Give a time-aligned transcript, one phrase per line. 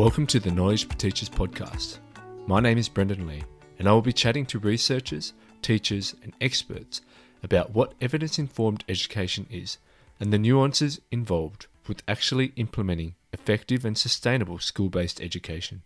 [0.00, 1.98] Welcome to the Knowledge for Teachers podcast.
[2.46, 3.44] My name is Brendan Lee,
[3.78, 7.02] and I will be chatting to researchers, teachers, and experts
[7.42, 9.76] about what evidence informed education is
[10.18, 15.82] and the nuances involved with actually implementing effective and sustainable school based education.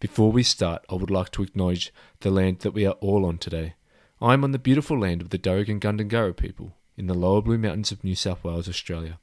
[0.00, 3.36] Before we start, I would like to acknowledge the land that we are all on
[3.36, 3.74] today.
[4.22, 7.58] I am on the beautiful land of the Darug Gundungurra people in the lower Blue
[7.58, 9.18] Mountains of New South Wales, Australia.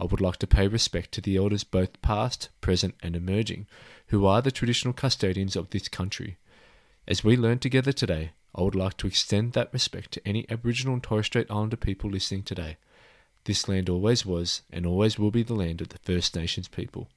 [0.00, 3.66] I would like to pay respect to the elders both past, present, and emerging,
[4.06, 6.38] who are the traditional custodians of this country.
[7.06, 10.94] As we learn together today, I would like to extend that respect to any Aboriginal
[10.94, 12.78] and Torres Strait Islander people listening today.
[13.44, 17.08] This land always was and always will be the land of the First Nations people.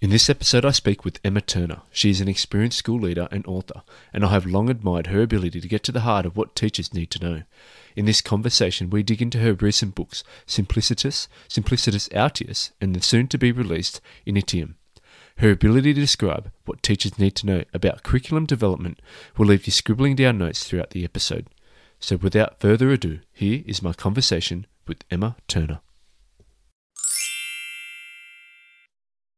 [0.00, 1.82] In this episode, I speak with Emma Turner.
[1.92, 5.60] She is an experienced school leader and author, and I have long admired her ability
[5.60, 7.42] to get to the heart of what teachers need to know.
[7.94, 13.28] In this conversation, we dig into her recent books, Simplicitus, Simplicitus Altius, and the soon
[13.28, 14.74] to be released Initium.
[15.38, 19.00] Her ability to describe what teachers need to know about curriculum development
[19.36, 21.46] will leave you scribbling down notes throughout the episode.
[22.00, 25.80] So, without further ado, here is my conversation with Emma Turner.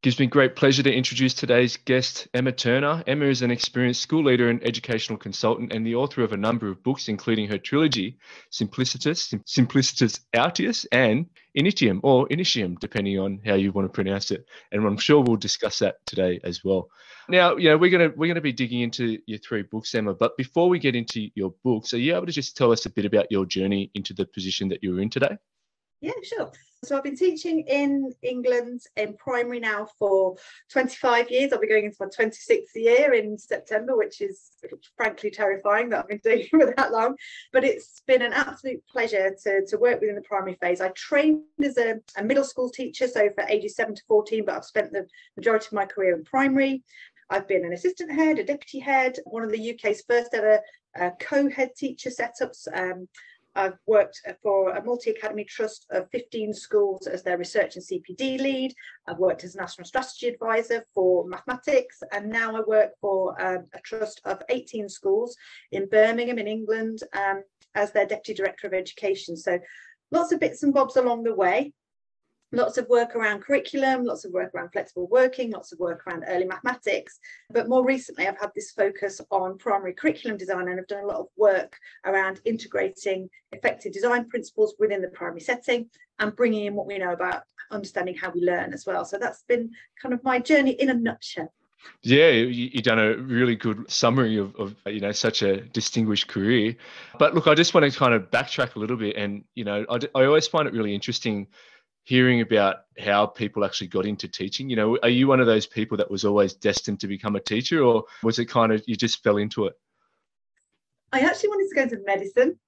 [0.05, 3.03] Gives me great pleasure to introduce today's guest, Emma Turner.
[3.07, 6.69] Emma is an experienced school leader and educational consultant and the author of a number
[6.69, 8.19] of books, including her trilogy,
[8.51, 11.25] Simplicitus, Simplicitus Altius, and
[11.57, 14.45] Initium, or Initium, depending on how you want to pronounce it.
[14.73, 16.91] And I'm sure we'll discuss that today as well.
[17.31, 20.13] Now, you know, we're gonna we're gonna be digging into your three books, Emma.
[20.13, 22.91] But before we get into your books, are you able to just tell us a
[22.91, 25.39] bit about your journey into the position that you're in today?
[26.05, 26.53] Yeah, sure.
[26.85, 30.37] So I've been teaching in England in primary now for
[30.71, 31.51] 25 years.
[31.51, 34.51] I'll be going into my 26th year in September, which is
[34.99, 37.17] frankly terrifying that I've been doing for that long.
[37.55, 40.83] But it's been an absolute pleasure to, to work within the primary phase.
[40.83, 44.57] I trained as a, a middle school teacher, so for ages 7 to 14, but
[44.57, 45.07] I've spent the
[45.39, 46.83] majority of my career in primary.
[47.31, 50.61] I've been an assistant head, a deputy head, one of the UK's first ever
[51.01, 52.69] uh, co-head teacher setups.
[52.75, 53.09] Um,
[53.57, 58.41] I've worked for a multi academy trust of 15 schools as their research and CPD
[58.41, 58.75] lead.
[59.07, 63.81] I've worked as national strategy advisor for mathematics, and now I work for um, a
[63.81, 65.37] trust of 18 schools
[65.73, 67.43] in Birmingham, in England, um,
[67.75, 69.37] as their deputy director of education.
[69.37, 69.59] So
[70.11, 71.73] lots of bits and bobs along the way
[72.53, 76.25] lots of work around curriculum, lots of work around flexible working, lots of work around
[76.29, 77.19] early mathematics.
[77.51, 81.07] But more recently, I've had this focus on primary curriculum design and I've done a
[81.07, 85.89] lot of work around integrating effective design principles within the primary setting
[86.19, 89.05] and bringing in what we know about understanding how we learn as well.
[89.05, 91.53] So that's been kind of my journey in a nutshell.
[92.03, 96.29] Yeah, you, have done a really good summary of, of, you know such a distinguished
[96.29, 96.77] career.
[97.19, 99.85] But look, I just want to kind of backtrack a little bit, and you know,
[99.91, 101.47] I, I always find it really interesting
[102.05, 105.67] hearing about how people actually got into teaching you know are you one of those
[105.67, 108.95] people that was always destined to become a teacher or was it kind of you
[108.95, 109.75] just fell into it?
[111.13, 112.59] I actually wanted to go into medicine.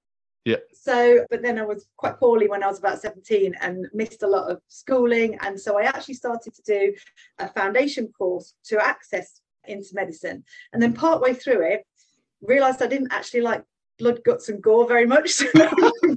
[0.44, 0.56] Yeah.
[0.72, 4.28] So but then i was quite poorly when i was about 17 and missed a
[4.28, 5.38] lot of schooling.
[5.42, 6.94] And so i actually started to do
[7.38, 10.44] a foundation course to access into medicine.
[10.72, 11.84] And then partway through it
[12.42, 13.64] realized i didn't actually like
[13.98, 15.42] blood, guts, and gore very much.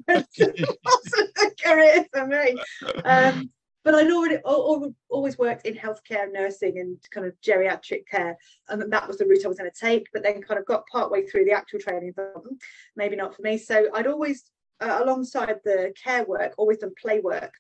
[0.09, 0.45] So
[0.85, 2.57] wasn't a career for me.
[3.05, 3.51] Um,
[3.83, 9.07] but I'd already always worked in healthcare, nursing, and kind of geriatric care, and that
[9.07, 10.07] was the route I was going to take.
[10.13, 12.55] But then, kind of got partway through the actual training, hmm,
[12.95, 13.57] maybe not for me.
[13.57, 14.43] So I'd always,
[14.81, 17.53] uh, alongside the care work, always done play work.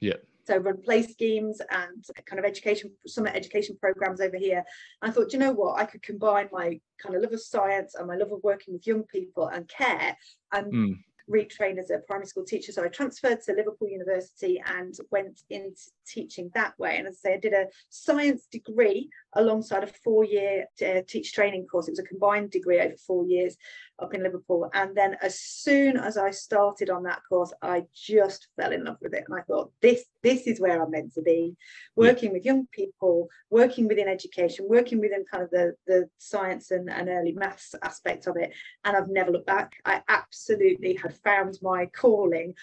[0.00, 4.64] Yeah so run play schemes and kind of education summer education programs over here
[5.02, 7.94] and i thought you know what i could combine my kind of love of science
[7.94, 10.16] and my love of working with young people and care
[10.52, 10.94] and mm
[11.30, 12.72] retrain as a primary school teacher.
[12.72, 16.96] So I transferred to Liverpool University and went into teaching that way.
[16.96, 21.66] And as I say, I did a science degree alongside a four-year uh, teach training
[21.66, 21.88] course.
[21.88, 23.56] It was a combined degree over four years
[23.98, 24.68] up in Liverpool.
[24.74, 28.96] And then as soon as I started on that course, I just fell in love
[29.00, 29.24] with it.
[29.28, 31.56] And I thought, this, this is where I'm meant to be,
[31.96, 36.90] working with young people, working within education, working within kind of the, the science and,
[36.90, 38.52] and early maths aspect of it.
[38.84, 39.74] And I've never looked back.
[39.84, 42.54] I absolutely had found my calling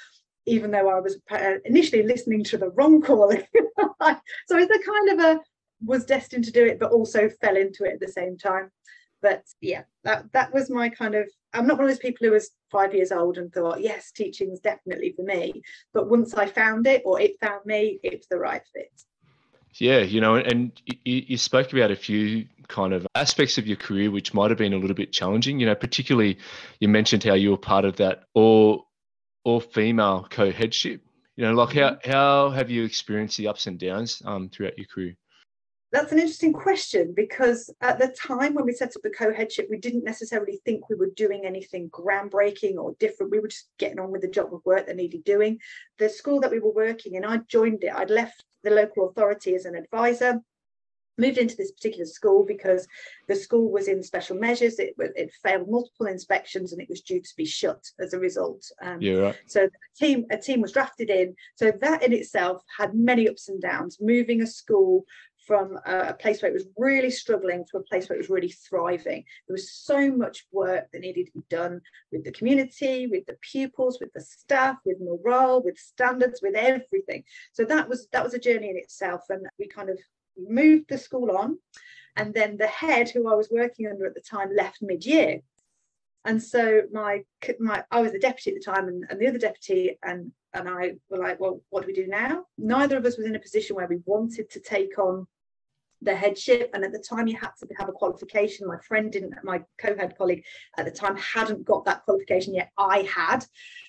[0.46, 3.44] even though I was uh, initially listening to the wrong calling.
[3.54, 5.40] so it's a kind of a
[5.86, 8.72] was destined to do it, but also fell into it at the same time.
[9.22, 11.30] But yeah, that that was my kind of.
[11.54, 14.52] I'm not one of those people who was five years old and thought, yes, teaching
[14.52, 15.62] is definitely for me.
[15.94, 18.92] But once I found it, or it found me, it was the right fit.
[19.76, 23.78] Yeah, you know, and you, you spoke about a few kind of aspects of your
[23.78, 25.60] career which might have been a little bit challenging.
[25.60, 26.38] You know, particularly
[26.80, 28.88] you mentioned how you were part of that all
[29.44, 31.02] all female co-headship.
[31.36, 32.12] You know, like how mm-hmm.
[32.12, 35.16] how have you experienced the ups and downs um, throughout your career?
[35.92, 39.78] That's an interesting question because at the time when we set up the co-headship, we
[39.78, 43.32] didn't necessarily think we were doing anything groundbreaking or different.
[43.32, 45.60] We were just getting on with the job of work that needed doing.
[45.98, 47.94] The school that we were working in, I joined it.
[47.94, 50.42] I'd left the local authority as an advisor
[51.20, 52.88] moved into this particular school because
[53.28, 57.20] the school was in special measures it, it failed multiple inspections and it was due
[57.20, 59.36] to be shut as a result um, yeah, right.
[59.46, 63.50] so a team a team was drafted in so that in itself had many ups
[63.50, 65.04] and downs moving a school
[65.50, 68.52] from a, place where it was really struggling to a place where it was really
[68.70, 69.24] thriving.
[69.48, 71.82] There was so much work that needed to be done
[72.12, 77.24] with the community, with the pupils, with the staff, with morale, with standards, with everything.
[77.54, 79.98] So that was that was a journey in itself, and we kind of
[80.38, 81.58] moved the school on.
[82.16, 85.40] And then the head, who I was working under at the time, left mid-year.
[86.26, 87.24] And so my
[87.60, 90.70] my I was the deputy at the time, and, and the other deputy and and
[90.70, 92.46] I were like, well, what do we do now?
[92.60, 95.26] Neither of us was in a position where we wanted to take on
[96.02, 98.68] the headship and at the time you had to have a qualification.
[98.68, 100.44] My friend didn't my co-head colleague
[100.78, 102.72] at the time hadn't got that qualification yet.
[102.78, 103.46] I had.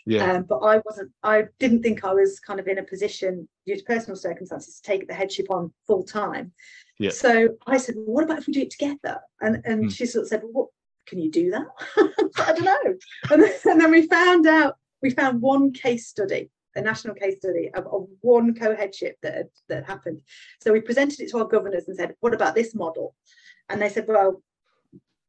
[0.07, 0.33] Yeah.
[0.33, 3.77] Um, but i wasn't i didn't think i was kind of in a position due
[3.77, 6.53] to personal circumstances to take the headship on full time.
[6.99, 7.11] Yeah.
[7.11, 9.21] so i said well, what about if we do it together?
[9.41, 9.95] And and mm.
[9.95, 10.69] she sort of said well, what
[11.07, 11.67] can you do that?
[12.39, 12.95] I don't know.
[13.31, 17.39] And then, and then we found out we found one case study a national case
[17.39, 20.21] study of, of one co-headship that had, that happened.
[20.61, 23.15] So we presented it to our governors and said, what about this model?
[23.69, 24.43] And they said, well,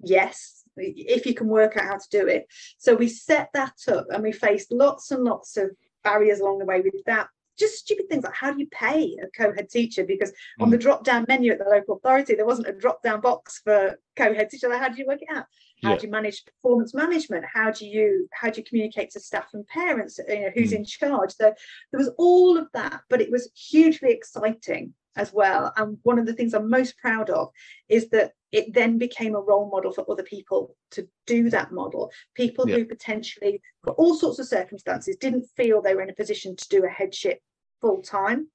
[0.04, 2.48] yes, if you can work out how to do it.
[2.78, 5.72] So we set that up and we faced lots and lots of
[6.04, 7.28] barriers along the way with that.
[7.60, 10.04] Just stupid things like how do you pay a co-head teacher?
[10.04, 10.64] Because mm.
[10.64, 14.50] on the drop-down menu at the local authority, there wasn't a drop-down box for co-head
[14.50, 14.70] teacher.
[14.70, 15.46] Like, how do you work it out?
[15.84, 15.98] How yeah.
[15.98, 19.68] do you manage performance management how do you how do you communicate to staff and
[19.68, 20.78] parents you know who's mm.
[20.78, 21.54] in charge so
[21.92, 26.26] there was all of that but it was hugely exciting as well and one of
[26.26, 27.50] the things i'm most proud of
[27.90, 32.12] is that it then became a role model for other people to do that model
[32.34, 32.78] people yeah.
[32.78, 36.68] who potentially for all sorts of circumstances didn't feel they were in a position to
[36.70, 37.40] do a headship
[37.82, 38.48] full time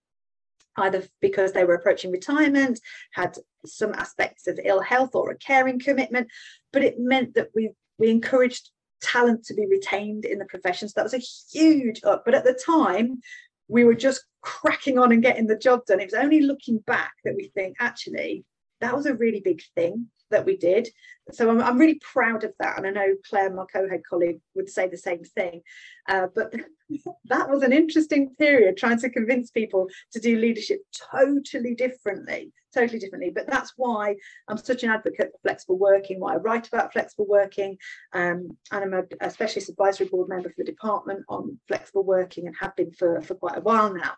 [0.78, 2.80] either because they were approaching retirement,
[3.12, 3.36] had
[3.66, 6.28] some aspects of ill health or a caring commitment,
[6.72, 8.70] but it meant that we we encouraged
[9.02, 10.88] talent to be retained in the profession.
[10.88, 12.24] So that was a huge up.
[12.24, 13.20] But at the time,
[13.68, 16.00] we were just cracking on and getting the job done.
[16.00, 18.44] It was only looking back that we think actually
[18.80, 20.88] that was a really big thing that we did.
[21.32, 22.78] So I'm, I'm really proud of that.
[22.78, 25.62] And I know Claire, my co-head colleague, would say the same thing.
[26.08, 26.54] Uh, but
[27.24, 30.80] that was an interesting period trying to convince people to do leadership
[31.12, 33.32] totally differently, totally differently.
[33.34, 34.14] But that's why
[34.48, 37.76] I'm such an advocate for flexible working, why I write about flexible working.
[38.12, 42.46] Um, and I'm a, a specialist advisory board member for the department on flexible working
[42.46, 44.12] and have been for, for quite a while now.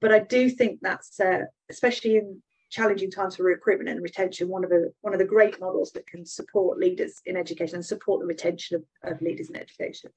[0.00, 4.64] But I do think that's, uh, especially in challenging times for recruitment and retention, one
[4.64, 8.20] of the one of the great models that can support leaders in education and support
[8.20, 10.10] the retention of, of leaders in education.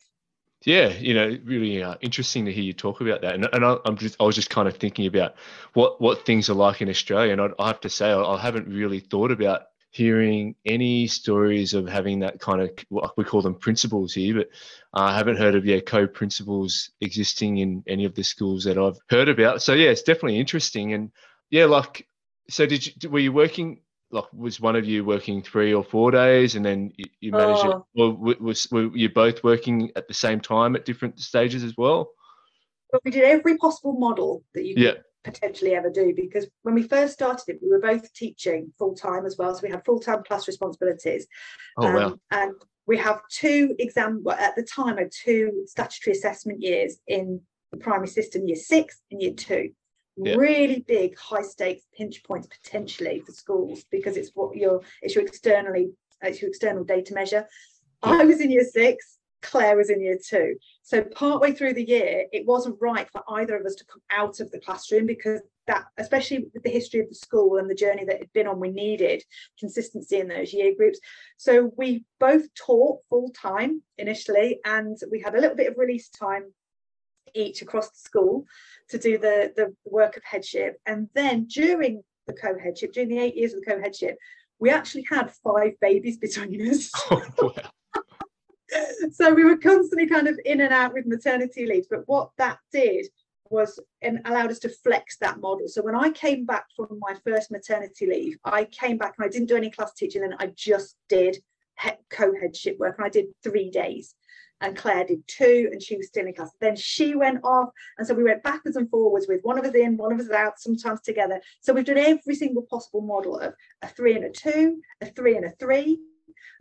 [0.66, 3.36] Yeah, you know, really uh, interesting to hear you talk about that.
[3.36, 5.36] And, and I, am just, I was just kind of thinking about
[5.74, 8.40] what what things are like in Australia, and I, I have to say, I, I
[8.40, 13.42] haven't really thought about hearing any stories of having that kind of what we call
[13.42, 14.50] them principals here, but
[14.94, 19.30] I haven't heard of yeah co-principals existing in any of the schools that I've heard
[19.30, 19.64] about.
[19.64, 21.12] So yeah, it's definitely interesting, and
[21.50, 22.06] yeah, like
[22.50, 23.80] so did you were you working
[24.12, 27.62] like was one of you working three or four days and then you, you managed
[27.64, 27.86] oh.
[27.96, 31.76] it or was were you both working at the same time at different stages as
[31.78, 32.10] well?
[32.92, 34.94] Well we did every possible model that you yeah.
[34.94, 38.96] could potentially ever do because when we first started it we were both teaching full
[38.96, 39.54] time as well.
[39.54, 41.28] So we had full time class responsibilities.
[41.78, 42.54] Oh um, wow and
[42.88, 47.42] we have two exam well, at the time had two statutory assessment years in
[47.72, 49.70] the primary system year six and year two
[50.22, 50.36] yeah.
[50.36, 55.26] really big high stakes pinch points potentially for schools because it's what your it's your
[55.26, 57.48] externally it's your external data measure.
[58.04, 58.12] Yeah.
[58.12, 60.56] I was in year six, Claire was in year two.
[60.82, 64.40] So partway through the year, it wasn't right for either of us to come out
[64.40, 68.04] of the classroom because that, especially with the history of the school and the journey
[68.06, 69.24] that it'd been on, we needed
[69.60, 71.00] consistency in those year groups.
[71.38, 76.10] So we both taught full time initially, and we had a little bit of release
[76.10, 76.52] time
[77.36, 78.46] each across the school
[78.90, 80.80] to do the, the work of headship.
[80.86, 84.18] And then during the co-headship, during the eight years of the co-headship,
[84.60, 86.92] we actually had five babies between us.
[87.12, 87.54] Oh,
[89.12, 91.86] so we were constantly kind of in and out with maternity leave.
[91.90, 93.08] But what that did
[93.50, 95.68] was and allowed us to flex that model.
[95.68, 99.30] So when I came back from my first maternity leave, I came back and I
[99.30, 101.38] didn't do any class teaching, and I just did
[102.10, 104.14] co-headship work, and I did three days
[104.62, 106.52] and Claire did two, and she was still in class.
[106.60, 109.76] Then she went off, and so we went backwards and forwards with one of us
[109.76, 111.40] in, one of us out, sometimes together.
[111.62, 115.38] So we've done every single possible model of a three and a two, a three
[115.38, 116.00] and a three.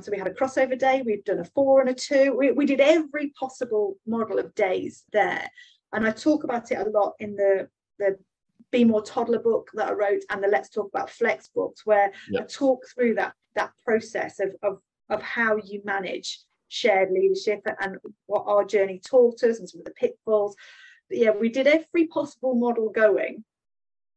[0.01, 2.35] So we had a crossover day, we've done a four and a two.
[2.37, 5.49] We, we did every possible model of days there.
[5.93, 8.17] And I talk about it a lot in the, the
[8.71, 12.13] Be More Toddler book that I wrote and the Let's Talk About Flex books, where
[12.31, 12.45] yep.
[12.45, 17.97] I talk through that, that process of, of, of how you manage shared leadership and
[18.27, 20.55] what our journey taught us and some of the pitfalls.
[21.09, 23.45] But yeah, we did every possible model going,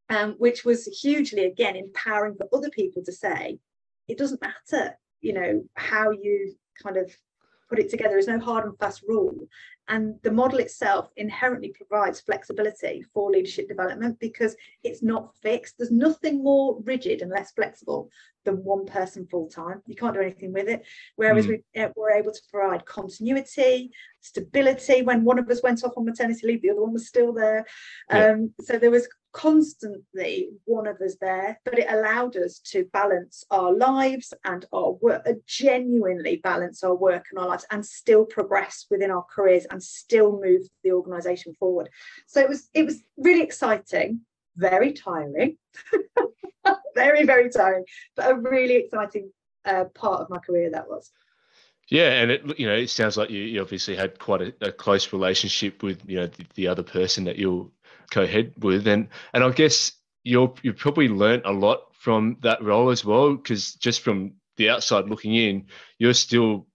[0.10, 3.60] um, which was hugely, again, empowering for other people to say,
[4.08, 7.16] it doesn't matter, you know, how you kind of
[7.72, 8.12] put it together.
[8.12, 9.48] There's no hard and fast rule.
[9.88, 15.76] And the model itself inherently provides flexibility for leadership development because it's not fixed.
[15.78, 18.10] There's nothing more rigid and less flexible
[18.44, 19.82] than one person full time.
[19.88, 20.86] You can't do anything with it.
[21.16, 21.62] Whereas mm.
[21.76, 25.02] we uh, were able to provide continuity, stability.
[25.02, 27.66] When one of us went off on maternity leave, the other one was still there.
[28.10, 28.32] Yeah.
[28.32, 33.44] Um, so there was constantly one of us there, but it allowed us to balance
[33.50, 38.26] our lives and our work, uh, genuinely balance our work and our lives, and still
[38.26, 41.90] progress within our careers and still move the organisation forward.
[42.28, 44.22] So it was it was really exciting,
[44.58, 45.58] very tiring,
[46.96, 47.86] very very tiring,
[48.16, 49.32] but a really exciting
[49.66, 51.12] uh, part of my career that was.
[51.88, 54.72] Yeah, and it you know it sounds like you, you obviously had quite a, a,
[54.72, 57.70] close relationship with you know the, the other person that you're
[58.12, 62.90] co-head with, and and I guess you're you probably learned a lot from that role
[62.90, 65.66] as well, because just from the outside looking in,
[65.98, 66.68] you're still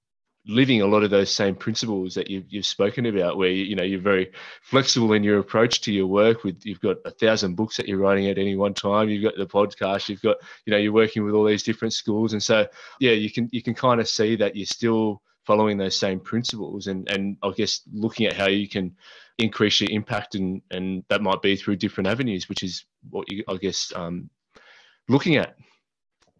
[0.49, 3.83] living a lot of those same principles that you've, you've spoken about where you know
[3.83, 4.31] you're very
[4.62, 7.99] flexible in your approach to your work with you've got a thousand books that you're
[7.99, 11.25] writing at any one time you've got the podcast you've got you know you're working
[11.25, 12.66] with all these different schools and so
[13.00, 16.87] yeah you can you can kind of see that you're still following those same principles
[16.87, 18.95] and and i guess looking at how you can
[19.38, 23.45] increase your impact and and that might be through different avenues which is what you
[23.49, 24.31] i guess um,
[25.09, 25.57] looking at.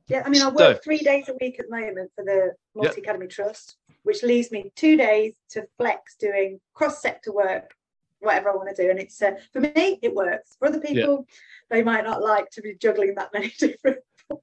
[0.09, 2.53] Yeah i mean i work so, three days a week at the moment for the
[2.75, 7.75] multi academy trust which leaves me two days to flex doing cross sector work
[8.21, 8.91] whatever i want to do.
[8.91, 10.57] And it's uh, for me it works.
[10.59, 11.27] For other people
[11.71, 13.99] they might not like to be juggling that many different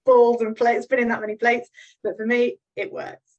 [0.05, 1.69] balls and plates spinning that many plates
[2.03, 3.32] but for me it works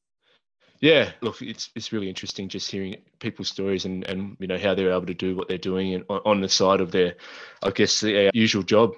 [0.80, 4.74] yeah, look, it's it's really interesting just hearing people's stories and and you know how
[4.74, 7.14] they're able to do what they're doing and on the side of their,
[7.62, 8.94] I guess, their usual job.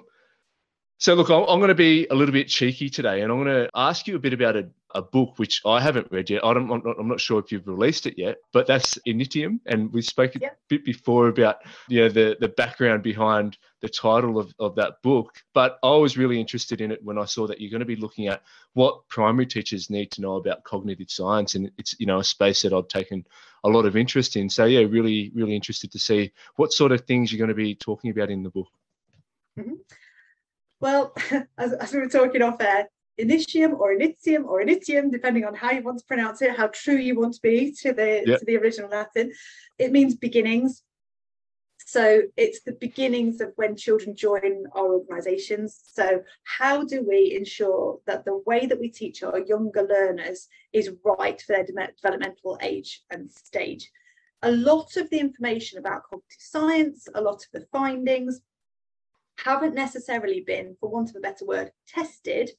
[0.99, 3.65] So look, I'm, I'm going to be a little bit cheeky today, and I'm going
[3.65, 6.43] to ask you a bit about a, a book which I haven't read yet.
[6.43, 9.59] I don't, I'm, not, I'm not sure if you've released it yet, but that's Initium,
[9.67, 10.39] and we spoke a
[10.69, 15.35] bit before about you know the the background behind the title of, of that book.
[15.53, 17.95] But I was really interested in it when I saw that you're going to be
[17.95, 18.41] looking at
[18.73, 22.63] what primary teachers need to know about cognitive science, and it's you know a space
[22.63, 23.23] that I've taken
[23.63, 24.49] a lot of interest in.
[24.49, 27.75] So yeah, really really interested to see what sort of things you're going to be
[27.75, 28.69] talking about in the book.
[29.59, 29.73] Mm-hmm.
[30.79, 31.13] Well,
[31.57, 32.87] as, as, we were talking off air,
[33.19, 36.97] initium or initium or initium, depending on how you want to pronounce it, how true
[36.97, 38.39] you want to be to the yep.
[38.39, 39.31] to the original Latin,
[39.79, 40.83] it means beginnings.
[41.85, 45.79] So it's the beginnings of when children join our organisations.
[45.85, 50.91] So how do we ensure that the way that we teach our younger learners is
[51.05, 53.89] right for their de- developmental age and stage?
[54.41, 58.41] A lot of the information about cognitive science, a lot of the findings
[59.43, 62.51] haven't necessarily been, for want of a better word, tested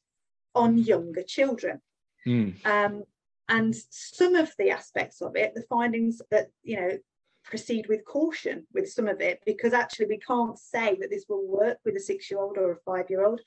[0.54, 1.80] on younger children.
[2.26, 2.64] Mm.
[2.66, 3.04] Um,
[3.48, 6.98] and some of the aspects of it, the findings that, you know,
[7.44, 11.46] proceed with caution with some of it, because actually we can't say that this will
[11.46, 13.40] work with a six year old or a five year old.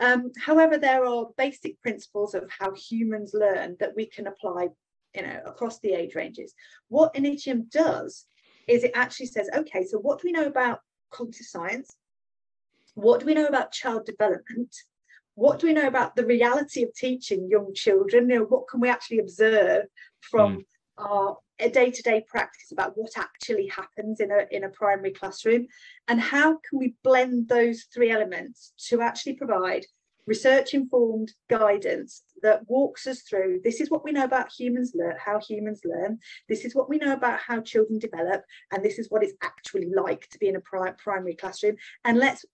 [0.00, 4.68] Um, however, there are basic principles of how humans learn that we can apply,
[5.14, 6.54] you know, across the age ranges.
[6.88, 8.26] What Initium does
[8.68, 11.96] is it actually says, okay, so what do we know about cognitive science?
[12.96, 14.74] What do we know about child development?
[15.34, 18.30] What do we know about the reality of teaching young children?
[18.30, 19.84] You know, what can we actually observe
[20.22, 20.64] from mm.
[20.96, 25.66] our day-to-day practice about what actually happens in a in a primary classroom
[26.08, 29.84] and how can we blend those three elements to actually provide
[30.26, 35.14] research informed guidance that walks us through this is what we know about humans learn
[35.24, 39.08] how humans learn this is what we know about how children develop and this is
[39.10, 42.44] what it's actually like to be in a pri- primary classroom and let's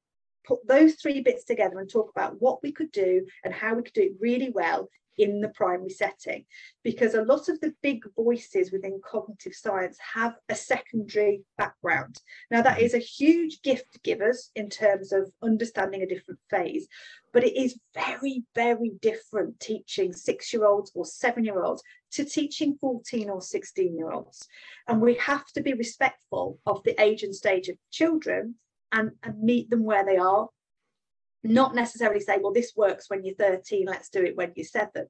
[0.44, 3.82] put those three bits together and talk about what we could do and how we
[3.82, 6.42] could do it really well in the primary setting
[6.82, 12.16] because a lot of the big voices within cognitive science have a secondary background
[12.50, 16.40] now that is a huge gift to give us in terms of understanding a different
[16.48, 16.88] phase
[17.32, 21.82] but it is very, very different teaching six year olds or seven year olds
[22.12, 24.46] to teaching 14 or 16 year olds.
[24.86, 28.56] And we have to be respectful of the age and stage of children
[28.92, 30.48] and, and meet them where they are
[31.44, 35.06] not necessarily say, well, this works when you're 13, let's do it when you're seven.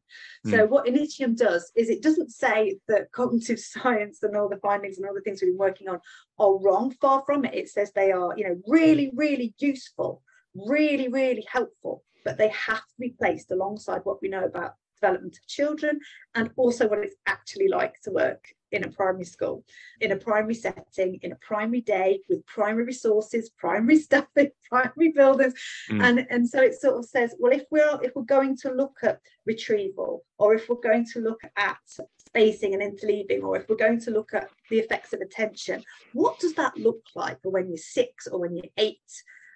[0.46, 0.50] Mm.
[0.50, 4.98] So, what Initium does is it doesn't say that cognitive science and all the findings
[4.98, 6.00] and all the things we've been working on
[6.38, 6.94] are wrong.
[7.00, 7.54] Far from it.
[7.54, 10.22] It says they are, you know, really, really useful,
[10.54, 15.36] really, really helpful, but they have to be placed alongside what we know about development
[15.36, 15.98] of children
[16.34, 19.64] and also what it's actually like to work in a primary school,
[20.00, 25.54] in a primary setting, in a primary day with primary resources, primary staffing, primary buildings.
[25.90, 26.02] Mm.
[26.02, 28.98] And, and so it sort of says, well, if we're if we're going to look
[29.02, 31.78] at retrieval, or if we're going to look at
[32.26, 36.38] spacing and interleaving, or if we're going to look at the effects of attention, what
[36.40, 38.98] does that look like for when you're six or when you're eight?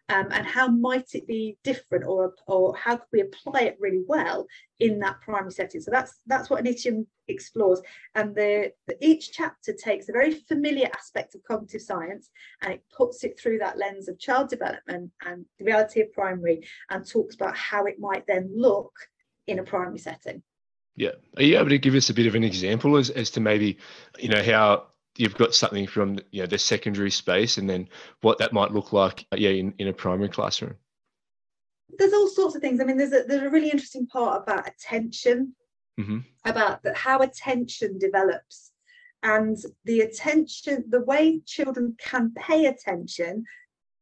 [0.08, 4.02] Um, and how might it be different or or how could we apply it really
[4.06, 4.46] well
[4.78, 5.80] in that primary setting?
[5.80, 7.80] So that's that's what Initium explores.
[8.14, 12.30] And the, the, each chapter takes a very familiar aspect of cognitive science
[12.62, 16.66] and it puts it through that lens of child development and the reality of primary
[16.90, 18.92] and talks about how it might then look
[19.46, 20.42] in a primary setting.
[20.94, 21.12] Yeah.
[21.36, 23.78] Are you able to give us a bit of an example as, as to maybe
[24.18, 24.86] you know how
[25.18, 27.88] you've got something from you know the secondary space and then
[28.20, 30.74] what that might look like yeah in, in a primary classroom
[31.98, 34.68] there's all sorts of things i mean there's a, there's a really interesting part about
[34.68, 35.54] attention
[35.98, 36.18] mm-hmm.
[36.44, 38.72] about that how attention develops
[39.22, 43.44] and the attention the way children can pay attention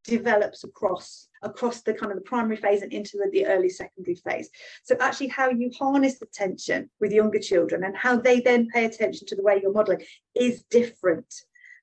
[0.05, 4.17] develops across across the kind of the primary phase and into the, the early secondary
[4.17, 4.51] phase.
[4.83, 9.27] So actually how you harness attention with younger children and how they then pay attention
[9.29, 10.03] to the way you're modeling
[10.35, 11.33] is different.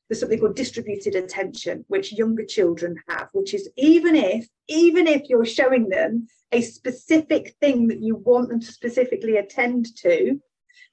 [0.09, 5.29] There's something called distributed attention, which younger children have, which is even if, even if
[5.29, 10.41] you're showing them a specific thing that you want them to specifically attend to,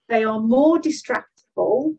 [0.09, 1.97] they are more distractible,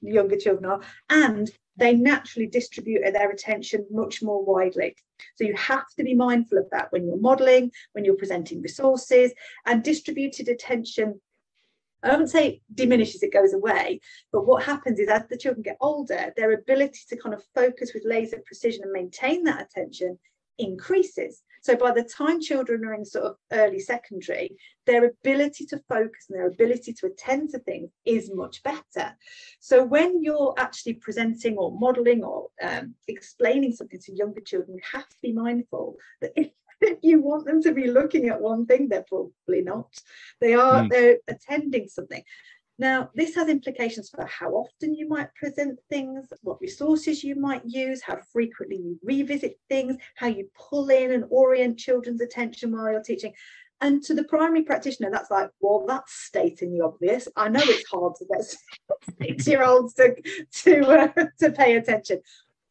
[0.00, 4.94] younger children are, and they naturally distribute their attention much more widely.
[5.36, 9.32] So you have to be mindful of that when you're modeling, when you're presenting resources,
[9.66, 11.20] and distributed attention.
[12.02, 14.00] I wouldn't say diminishes, it goes away.
[14.30, 17.92] But what happens is as the children get older, their ability to kind of focus
[17.94, 20.18] with laser precision and maintain that attention
[20.58, 21.42] increases.
[21.60, 26.26] So by the time children are in sort of early secondary, their ability to focus
[26.28, 29.14] and their ability to attend to things is much better.
[29.60, 34.82] So when you're actually presenting or modeling or um, explaining something to younger children, you
[34.92, 38.64] have to be mindful that if if you want them to be looking at one
[38.64, 39.92] thing, they're probably not.
[40.40, 40.88] They are, mm.
[40.88, 42.22] they're attending something.
[42.80, 47.60] Now, this has implications for how often you might present things, what resources you might
[47.66, 52.90] use, how frequently you revisit things, how you pull in and orient children's attention while
[52.90, 53.34] you're teaching.
[53.82, 57.28] And to the primary practitioner, that's like, well, that's stating the obvious.
[57.36, 58.56] I know it's hard to get
[59.20, 60.14] six-year-olds to
[60.62, 62.22] to uh, to pay attention,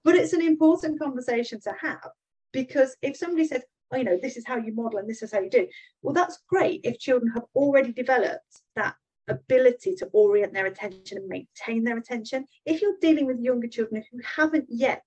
[0.04, 2.10] but it's an important conversation to have
[2.52, 5.32] because if somebody says, oh, you know, this is how you model and this is
[5.32, 5.67] how you do,
[6.02, 8.95] well, that's great if children have already developed that
[9.30, 12.46] ability to orient their attention and maintain their attention.
[12.65, 15.04] If you're dealing with younger children who haven't yet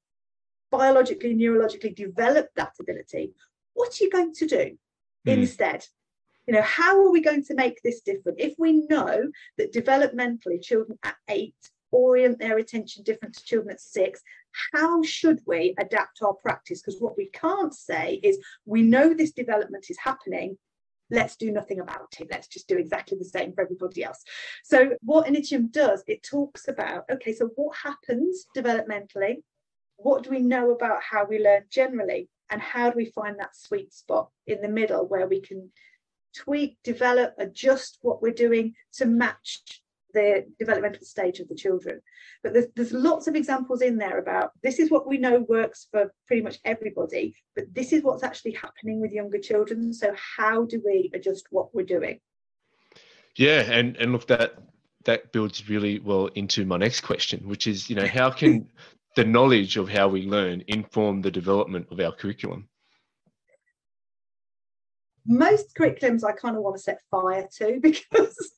[0.70, 3.32] biologically, neurologically developed that ability,
[3.74, 4.76] what are you going to do
[5.26, 5.32] mm.
[5.32, 5.84] instead?
[6.46, 8.40] You know, how are we going to make this different?
[8.40, 11.54] If we know that developmentally children at eight
[11.92, 14.22] orient their attention different to children at six,
[14.72, 16.82] how should we adapt our practice?
[16.82, 20.58] Because what we can't say is we know this development is happening,
[21.12, 22.28] let's do nothing about it.
[22.30, 24.24] Let's just do exactly the same for everybody else.
[24.64, 29.42] So what Initium does, it talks about, okay, so what happens developmentally?
[29.96, 32.28] What do we know about how we learn generally?
[32.50, 35.70] And how do we find that sweet spot in the middle where we can
[36.34, 39.81] tweak, develop, adjust what we're doing to match
[40.12, 42.00] the developmental stage of the children.
[42.42, 45.88] But there's, there's lots of examples in there about this is what we know works
[45.90, 49.92] for pretty much everybody, but this is what's actually happening with younger children.
[49.92, 52.20] So how do we adjust what we're doing?
[53.36, 54.58] Yeah, and and look that
[55.04, 58.68] that builds really well into my next question, which is, you know, how can
[59.16, 62.68] the knowledge of how we learn inform the development of our curriculum?
[65.26, 68.52] Most curriculums I kind of want to set fire to because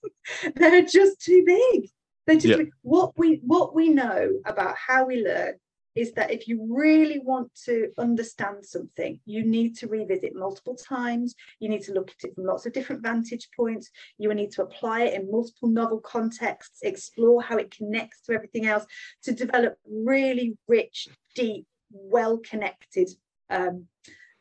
[0.55, 1.91] they're just too big.
[2.27, 2.65] They're just yeah.
[2.83, 5.55] what we what we know about how we learn
[5.95, 11.35] is that if you really want to understand something, you need to revisit multiple times.
[11.61, 13.91] You need to look at it from lots of different vantage points.
[14.19, 18.33] You will need to apply it in multiple novel contexts, explore how it connects to
[18.33, 18.87] everything else
[19.23, 23.09] to develop really rich, deep, well connected
[23.51, 23.87] um,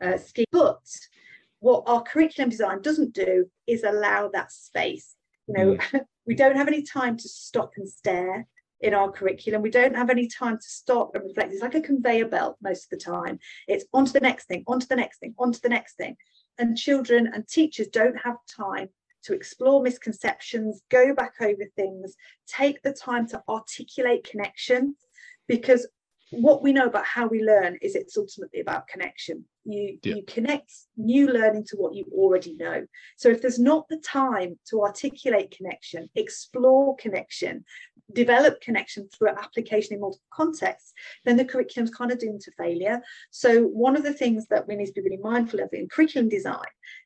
[0.03, 0.17] uh,
[0.51, 0.81] But
[1.63, 5.15] what our curriculum design doesn't do is allow that space.
[5.47, 6.01] You know, mm.
[6.27, 8.45] we don't have any time to stop and stare
[8.81, 9.61] in our curriculum.
[9.61, 11.53] We don't have any time to stop and reflect.
[11.53, 13.39] It's like a conveyor belt most of the time.
[13.69, 15.95] It's on to the next thing, on to the next thing, on to the next
[15.95, 16.17] thing.
[16.59, 18.89] And children and teachers don't have time
[19.23, 24.97] to explore misconceptions, go back over things, take the time to articulate connection,
[25.47, 25.87] because
[26.31, 29.45] what we know about how we learn is it's ultimately about connection.
[29.65, 30.15] You yeah.
[30.15, 32.85] you connect new learning to what you already know.
[33.17, 37.63] So if there's not the time to articulate connection, explore connection,
[38.11, 40.93] develop connection through application in multiple contexts,
[41.25, 43.01] then the curriculum's kind of doomed to failure.
[43.31, 46.29] So one of the things that we need to be really mindful of in curriculum
[46.29, 46.59] design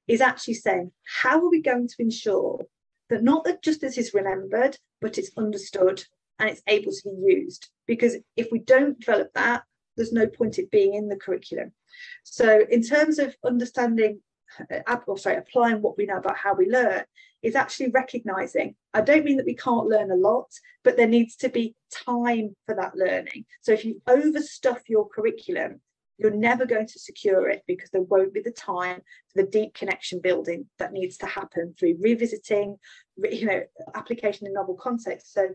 [0.08, 0.91] is actually saying,
[1.22, 2.65] how are we going to ensure
[3.10, 6.04] that not that just this is remembered, but it's understood
[6.39, 7.70] and it's able to be used?
[7.86, 9.63] Because if we don't develop that,
[9.97, 11.73] there's no point it being in the curriculum.
[12.23, 14.21] So in terms of understanding,
[14.71, 17.03] uh, or sorry, applying what we know about how we learn,
[17.43, 20.49] is actually recognizing I don't mean that we can't learn a lot,
[20.83, 23.45] but there needs to be time for that learning.
[23.62, 25.81] So if you overstuff your curriculum,
[26.17, 29.75] you're never going to secure it because there won't be the time for the deep
[29.75, 32.77] connection building that needs to happen through revisiting,
[33.17, 33.62] you know,
[33.93, 35.31] application in novel contexts.
[35.31, 35.49] So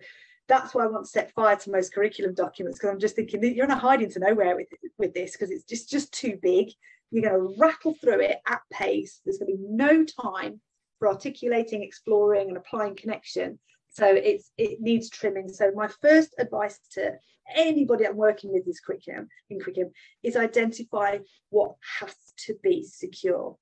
[0.52, 3.42] that's why I want to set fire to most curriculum documents because I'm just thinking
[3.42, 6.68] you're not hiding to nowhere with, with this because it's just, just too big.
[7.10, 9.22] You're going to rattle through it at pace.
[9.24, 10.60] There's going to be no time
[10.98, 13.58] for articulating, exploring, and applying connection.
[13.88, 15.48] So it's it needs trimming.
[15.48, 17.12] So my first advice to
[17.56, 22.14] anybody I'm working with this curriculum in curriculum is identify what has
[22.46, 23.56] to be secure.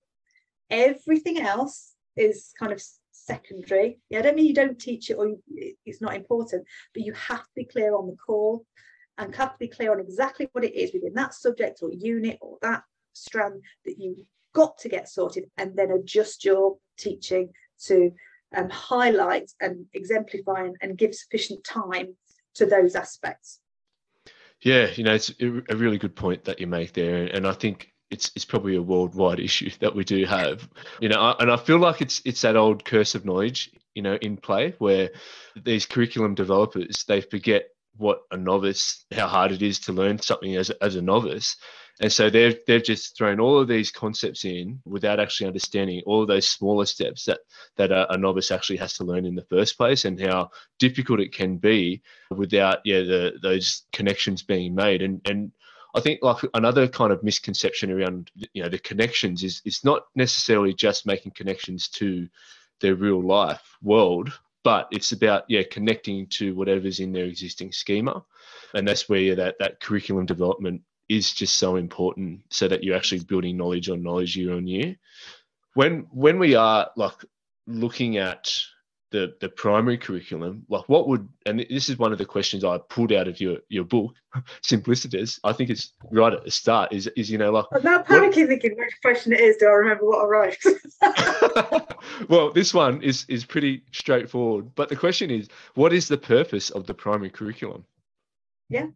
[0.70, 2.82] Everything else is kind of
[3.30, 3.98] secondary.
[4.08, 5.34] Yeah, I don't mean you don't teach it or
[5.86, 8.60] it's not important, but you have to be clear on the core
[9.18, 12.38] and have to be clear on exactly what it is within that subject or unit
[12.40, 17.50] or that strand that you've got to get sorted and then adjust your teaching
[17.86, 18.10] to
[18.56, 22.16] um, highlight and exemplify and, and give sufficient time
[22.54, 23.60] to those aspects.
[24.62, 27.26] Yeah, you know, it's a really good point that you make there.
[27.26, 30.68] And I think it's it's probably a worldwide issue that we do have.
[31.00, 34.14] You know, and I feel like it's it's that old curse of knowledge, you know,
[34.14, 35.10] in play where
[35.56, 40.56] these curriculum developers they forget what a novice, how hard it is to learn something
[40.56, 41.56] as as a novice,
[42.00, 46.22] and so they've they've just thrown all of these concepts in without actually understanding all
[46.22, 47.40] of those smaller steps that
[47.76, 51.20] that a, a, novice actually has to learn in the first place, and how difficult
[51.20, 55.02] it can be without yeah the those connections being made.
[55.02, 55.52] And and
[55.94, 60.04] I think like another kind of misconception around you know the connections is it's not
[60.14, 62.28] necessarily just making connections to
[62.80, 64.32] their real life world,
[64.64, 68.24] but it's about yeah connecting to whatever's in their existing schema
[68.74, 73.24] and that's where that that curriculum development is just so important so that you're actually
[73.24, 74.96] building knowledge on knowledge year on year.
[75.74, 77.24] When when we are like
[77.66, 78.52] looking at
[79.10, 82.78] the the primary curriculum, like what would and this is one of the questions I
[82.78, 84.14] pulled out of your your book,
[84.62, 85.40] Simplicitus.
[85.44, 86.92] I think it's right at the start.
[86.92, 89.56] Is is you know like I'm now panicking thinking which question it is.
[89.56, 91.94] Do I remember what I wrote?
[92.28, 94.74] well, this one is is pretty straightforward.
[94.74, 97.84] But the question is, what is the purpose of the primary curriculum?
[98.68, 98.86] Yeah,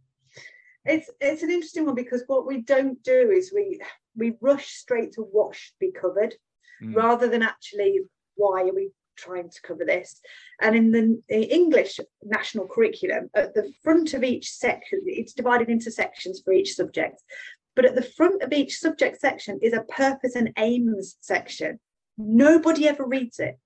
[0.84, 3.80] it's it's an interesting one because what we don't do is we
[4.16, 6.34] we rush straight to what should be covered
[6.82, 6.94] mm.
[6.94, 8.00] rather than actually
[8.36, 10.20] why are we trying to cover this
[10.60, 15.68] and in the, the, english national curriculum at the front of each section it's divided
[15.68, 17.22] into sections for each subject
[17.76, 21.78] but at the front of each subject section is a purpose and aims section
[22.18, 23.58] nobody ever reads it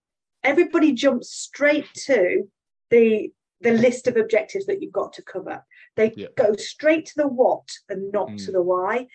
[0.44, 2.48] everybody jumps straight to
[2.90, 3.30] the
[3.61, 5.64] the list of objectives that you've got to cover.
[5.96, 6.37] They yep.
[6.37, 8.44] go straight to the what and not mm.
[8.44, 9.08] to the why.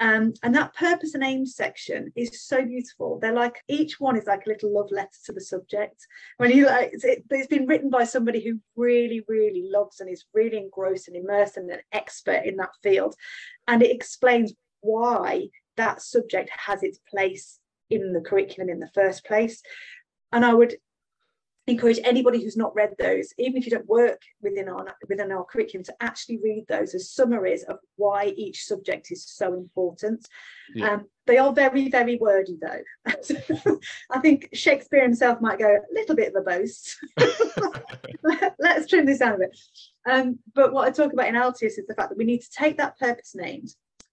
[0.00, 3.18] Um, and that purpose and aim section is so beautiful.
[3.18, 6.06] They're like each one is like a little love letter to the subject.
[6.38, 10.24] When you like, it, has been written by somebody who really, really loves and is
[10.32, 13.14] really engrossed and immersed and an expert in that field,
[13.68, 17.58] and it explains why that subject has its place
[17.90, 19.62] in the curriculum in the first place.
[20.32, 20.76] And I would
[21.66, 25.44] encourage anybody who's not read those, even if you don't work within our within our
[25.44, 30.26] curriculum, to actually read those as summaries of why each subject is so important.
[30.74, 30.94] Yeah.
[30.94, 33.76] Um, they are very, very wordy though.
[34.10, 36.96] I think Shakespeare himself might go a little bit of a boast.
[38.58, 39.58] Let's trim this down a bit.
[40.10, 42.50] Um, but what I talk about in Altius is the fact that we need to
[42.50, 43.68] take that purpose named,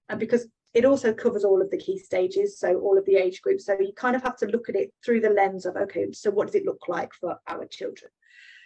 [0.10, 3.42] and because it also covers all of the key stages, so all of the age
[3.42, 3.66] groups.
[3.66, 6.30] So you kind of have to look at it through the lens of, okay, so
[6.30, 8.12] what does it look like for our children?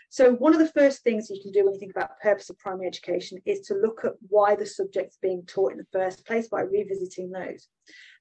[0.10, 2.60] So one of the first things you can do when you think about purpose of
[2.60, 6.50] primary education is to look at why the subject's being taught in the first place
[6.50, 7.70] by revisiting those.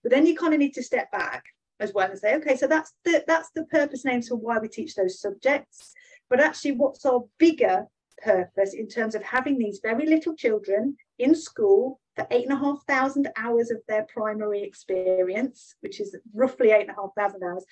[0.05, 1.43] But then you kind of need to step back
[1.81, 4.69] as well and say, okay, so that's the that's the purpose names for why we
[4.69, 5.93] teach those subjects.
[6.29, 7.87] But actually, what's our bigger
[8.23, 12.61] purpose in terms of having these very little children in school for eight and a
[12.61, 17.43] half thousand hours of their primary experience, which is roughly eight and a half thousand
[17.43, 17.65] hours.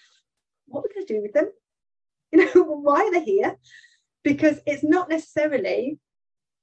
[0.66, 1.50] What are we going to do with them?
[2.30, 3.56] You know, why are they here?
[4.22, 5.98] Because it's not necessarily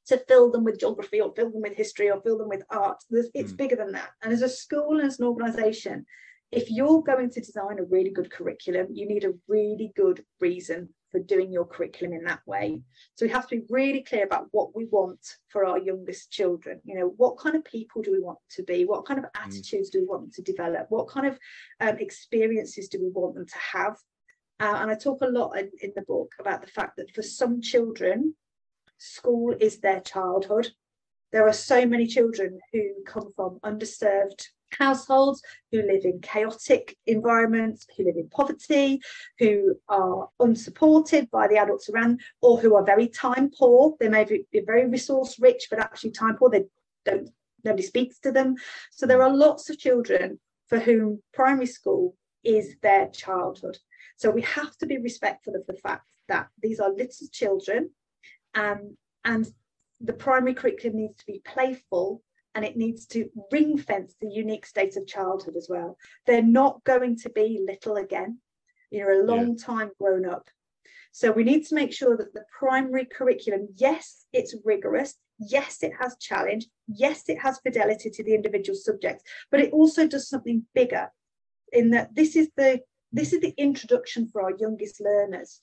[0.05, 2.97] to fill them with geography or fill them with history or fill them with art.
[3.09, 3.57] There's, it's mm.
[3.57, 4.09] bigger than that.
[4.21, 6.05] And as a school and as an organisation,
[6.51, 10.89] if you're going to design a really good curriculum, you need a really good reason
[11.15, 12.81] for doing your curriculum in that way.
[13.15, 16.81] So we have to be really clear about what we want for our youngest children.
[16.83, 18.83] You know, what kind of people do we want to be?
[18.83, 19.45] What kind of mm.
[19.45, 20.87] attitudes do we want them to develop?
[20.89, 21.39] What kind of
[21.79, 23.95] um, experiences do we want them to have?
[24.59, 27.21] Uh, and I talk a lot in, in the book about the fact that for
[27.21, 28.35] some children,
[28.97, 30.69] school is their childhood.
[31.31, 34.47] There are so many children who come from underserved
[34.77, 39.01] households, who live in chaotic environments, who live in poverty,
[39.39, 43.95] who are unsupported by the adults around, or who are very time poor.
[43.99, 46.49] They may be very resource rich, but actually time poor.
[46.49, 46.65] They
[47.05, 47.29] don't
[47.63, 48.55] nobody speaks to them.
[48.91, 53.77] So there are lots of children for whom primary school is their childhood.
[54.17, 57.89] So we have to be respectful of the fact that these are little children
[58.53, 59.47] um, and
[59.99, 62.21] the primary curriculum needs to be playful
[62.55, 65.97] and it needs to ring fence the unique state of childhood as well.
[66.25, 68.39] They're not going to be little again.
[68.89, 69.65] You're a long yeah.
[69.65, 70.49] time grown up.
[71.11, 75.15] So we need to make sure that the primary curriculum, yes, it's rigorous.
[75.37, 76.67] Yes, it has challenge.
[76.87, 81.09] Yes, it has fidelity to the individual subjects, but it also does something bigger
[81.73, 82.79] in that this is the
[83.11, 85.61] this is the introduction for our youngest learners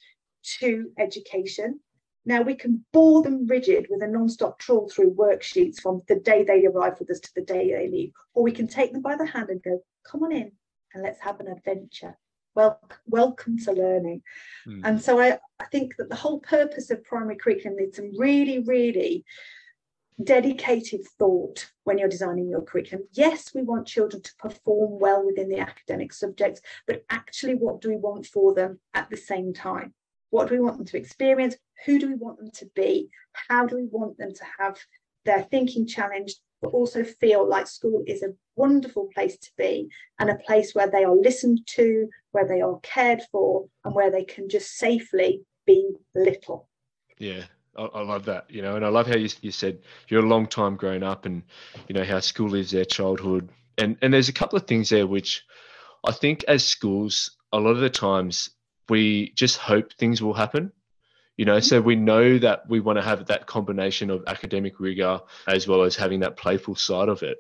[0.61, 1.81] to education
[2.25, 6.45] now we can bore them rigid with a non-stop trawl through worksheets from the day
[6.45, 9.17] they arrive with us to the day they leave, or we can take them by
[9.17, 10.53] the hand and go, come on in
[10.95, 12.17] and let's have an adventure.
[12.55, 14.23] Well, welcome to learning.
[14.69, 14.83] Mm.
[14.85, 18.59] And so I, I think that the whole purpose of primary curriculum needs some really,
[18.61, 19.25] really
[20.23, 23.07] dedicated thought when you're designing your curriculum.
[23.13, 27.89] Yes, we want children to perform well within the academic subjects, but actually, what do
[27.89, 29.95] we want for them at the same time?
[30.31, 31.57] What do we want them to experience?
[31.85, 33.09] Who do we want them to be?
[33.49, 34.79] How do we want them to have
[35.25, 40.31] their thinking challenged, but also feel like school is a wonderful place to be and
[40.31, 44.25] a place where they are listened to, where they are cared for, and where they
[44.25, 46.69] can just safely be little.
[47.19, 47.45] Yeah,
[47.77, 50.47] I, love that, you know, and I love how you, you said you're a long
[50.47, 51.43] time growing up and,
[51.89, 53.49] you know, how school is their childhood.
[53.79, 55.45] And, and there's a couple of things there which
[56.05, 58.51] I think as schools, a lot of the times
[58.89, 60.73] we just hope things will happen
[61.37, 61.87] you know so mm-hmm.
[61.87, 65.97] we know that we want to have that combination of academic rigor as well as
[65.97, 67.39] having that playful side of it.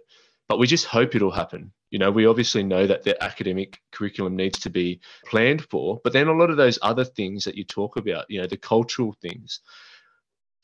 [0.48, 1.72] But we just hope it'll happen.
[1.90, 6.12] You know we obviously know that the academic curriculum needs to be planned for but
[6.12, 9.14] then a lot of those other things that you talk about you know the cultural
[9.20, 9.60] things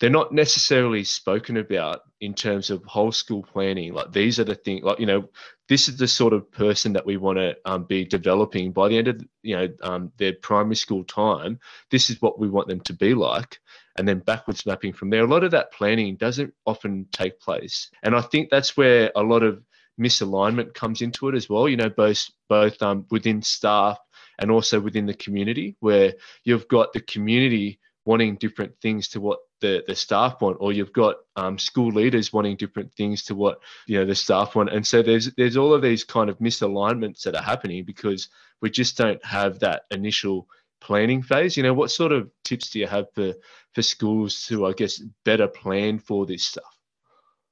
[0.00, 3.92] they're not necessarily spoken about in terms of whole school planning.
[3.92, 5.28] Like these are the things, like you know,
[5.68, 8.98] this is the sort of person that we want to um, be developing by the
[8.98, 11.58] end of you know um, their primary school time.
[11.90, 13.58] This is what we want them to be like,
[13.96, 15.24] and then backwards mapping from there.
[15.24, 19.22] A lot of that planning doesn't often take place, and I think that's where a
[19.22, 19.62] lot of
[20.00, 21.68] misalignment comes into it as well.
[21.68, 23.98] You know, both both um, within staff
[24.38, 29.38] and also within the community, where you've got the community wanting different things to what
[29.60, 33.58] the, the staff want, or you've got um, school leaders wanting different things to what
[33.86, 37.22] you know the staff want, and so there's there's all of these kind of misalignments
[37.22, 38.30] that are happening because
[38.62, 40.48] we just don't have that initial
[40.80, 41.54] planning phase.
[41.54, 43.34] You know, what sort of tips do you have for
[43.74, 46.78] for schools to, I guess, better plan for this stuff?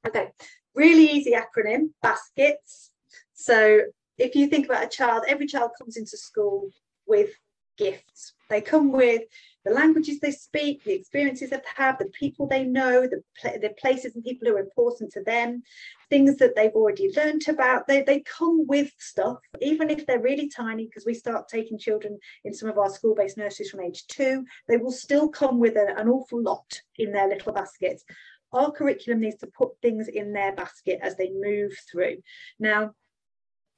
[0.06, 0.30] Okay,
[0.74, 2.92] really easy acronym: baskets.
[3.34, 3.80] So
[4.16, 6.70] if you think about a child, every child comes into school
[7.04, 7.28] with
[7.76, 8.34] gifts.
[8.48, 9.22] They come with
[9.64, 14.14] the languages they speak, the experiences they've had, the people they know, the, the places
[14.14, 15.62] and people who are important to them,
[16.08, 17.88] things that they've already learned about.
[17.88, 22.18] They, they come with stuff, even if they're really tiny, because we start taking children
[22.44, 25.76] in some of our school based nurseries from age two, they will still come with
[25.76, 28.04] a, an awful lot in their little baskets.
[28.52, 32.18] Our curriculum needs to put things in their basket as they move through.
[32.60, 32.94] Now,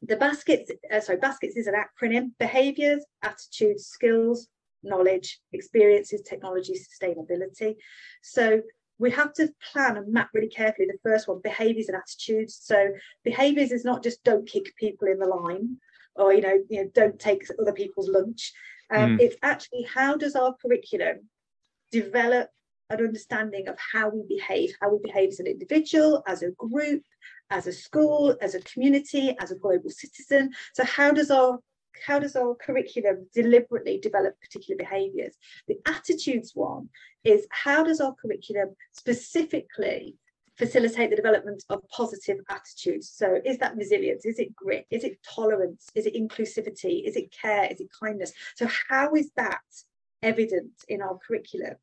[0.02, 4.48] the baskets, uh, sorry, baskets is an acronym, behaviors, attitudes, skills,
[4.82, 7.76] knowledge, experiences, technology, sustainability.
[8.22, 8.62] So
[8.98, 10.86] we have to plan and map really carefully.
[10.86, 12.58] The first one, behaviors and attitudes.
[12.60, 12.90] So
[13.24, 15.76] behaviors is not just don't kick people in the line
[16.16, 18.52] or you know, you know, don't take other people's lunch.
[18.90, 19.20] Um, mm.
[19.20, 21.28] It's actually how does our curriculum
[21.92, 22.50] develop
[22.90, 27.02] an understanding of how we behave, how we behave as an individual, as a group,
[27.50, 30.50] as a school, as a community, as a global citizen.
[30.74, 31.58] So how does our
[32.06, 35.34] how does our curriculum deliberately develop particular behaviours?
[35.66, 36.88] The attitudes one
[37.24, 40.16] is how does our curriculum specifically
[40.58, 43.08] facilitate the development of positive attitudes.
[43.14, 44.26] So, is that resilience?
[44.26, 44.86] Is it grit?
[44.90, 45.88] Is it tolerance?
[45.94, 47.06] Is it inclusivity?
[47.06, 47.68] Is it care?
[47.70, 48.32] Is it kindness?
[48.56, 49.60] So, how is that
[50.22, 51.76] evident in our curriculum?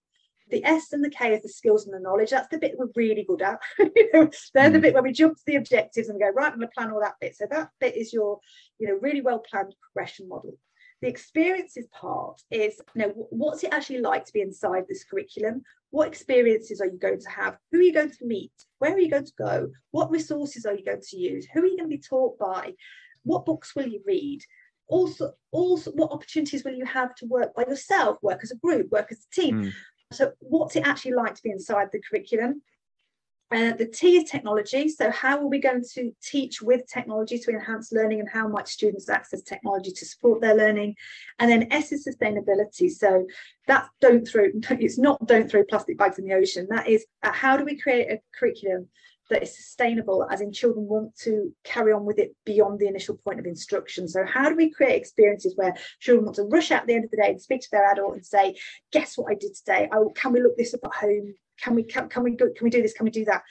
[0.51, 2.29] The S and the K is the skills and the knowledge.
[2.29, 3.59] That's the bit we're really good at.
[3.77, 4.73] They're mm.
[4.73, 6.91] the bit where we jump to the objectives and go, right, I'm going to plan
[6.91, 7.35] all that bit.
[7.35, 8.39] So that bit is your,
[8.77, 10.57] you know, really well planned progression model.
[11.01, 15.63] The experiences part is, you know, what's it actually like to be inside this curriculum?
[15.89, 17.57] What experiences are you going to have?
[17.71, 18.51] Who are you going to meet?
[18.79, 19.69] Where are you going to go?
[19.91, 21.47] What resources are you going to use?
[21.53, 22.73] Who are you going to be taught by?
[23.23, 24.41] What books will you read?
[24.87, 28.91] Also, also, what opportunities will you have to work by yourself, work as a group,
[28.91, 29.63] work as a team?
[29.63, 29.73] Mm.
[30.11, 32.61] So, what's it actually like to be inside the curriculum?
[33.53, 34.89] Uh, the T is technology.
[34.89, 38.67] So, how are we going to teach with technology to enhance learning, and how might
[38.67, 40.95] students access technology to support their learning?
[41.39, 42.89] And then S is sustainability.
[42.89, 43.27] So,
[43.67, 44.45] that's don't throw.
[44.71, 46.67] It's not don't throw plastic bags in the ocean.
[46.69, 48.87] That is uh, how do we create a curriculum
[49.29, 53.17] that is sustainable, as in children want to carry on with it beyond the initial
[53.17, 54.07] point of instruction.
[54.07, 57.05] So, how do we create experiences where children want to rush out at the end
[57.05, 58.55] of the day and speak to their adult and say,
[58.91, 59.89] "Guess what I did today?
[59.91, 61.35] Oh, can we look this up at home?
[61.61, 63.43] can we can, can we go, can we do this can we do that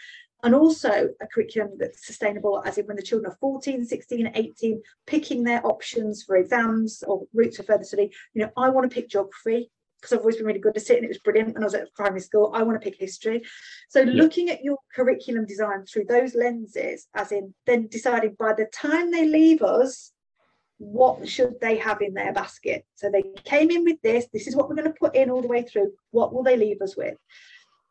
[0.42, 4.82] and also a curriculum that's sustainable as in when the children are 14 16 18
[5.06, 8.94] picking their options for exams or routes for further study you know i want to
[8.94, 9.70] pick geography
[10.04, 11.74] because I've always been really good at it and it was brilliant when I was
[11.74, 12.52] at primary school.
[12.54, 13.42] I want to pick history.
[13.88, 14.12] So yeah.
[14.12, 19.10] looking at your curriculum design through those lenses, as in then deciding by the time
[19.10, 20.12] they leave us,
[20.78, 22.84] what should they have in their basket?
[22.94, 25.40] So they came in with this, this is what we're going to put in all
[25.40, 25.92] the way through.
[26.10, 27.16] What will they leave us with?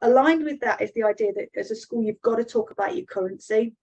[0.04, 2.96] aligned with that is the idea that as a school you've got to talk about
[2.96, 3.74] your currency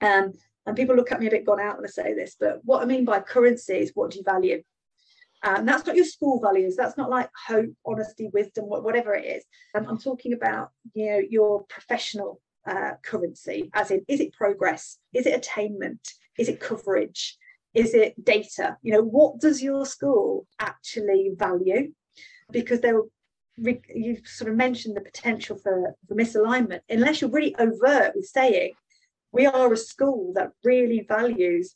[0.00, 0.32] um,
[0.66, 2.82] and people look at me a bit gone out when I say this, but what
[2.82, 4.62] I mean by currency is what do you value?
[5.42, 6.76] And that's not your school values.
[6.76, 9.44] That's not like hope, honesty, wisdom, whatever it is.
[9.74, 14.98] Um, I'm talking about you know your professional uh, currency, as in is it progress?
[15.14, 16.12] Is it attainment?
[16.38, 17.36] Is it coverage?
[17.74, 18.76] Is it data?
[18.82, 21.92] You know, what does your school actually value?
[22.50, 23.00] Because there
[23.58, 28.72] you've sort of mentioned the potential for, for misalignment, unless you're really overt with saying,
[29.32, 31.74] we are a school that really values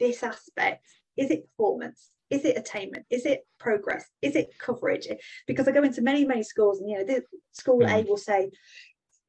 [0.00, 0.86] this aspect.
[1.16, 2.13] Is it performance?
[2.34, 3.06] Is it attainment?
[3.10, 4.04] Is it progress?
[4.20, 5.06] Is it coverage?
[5.46, 7.90] Because I go into many, many schools, and you know, the school mm.
[7.90, 8.50] A will say,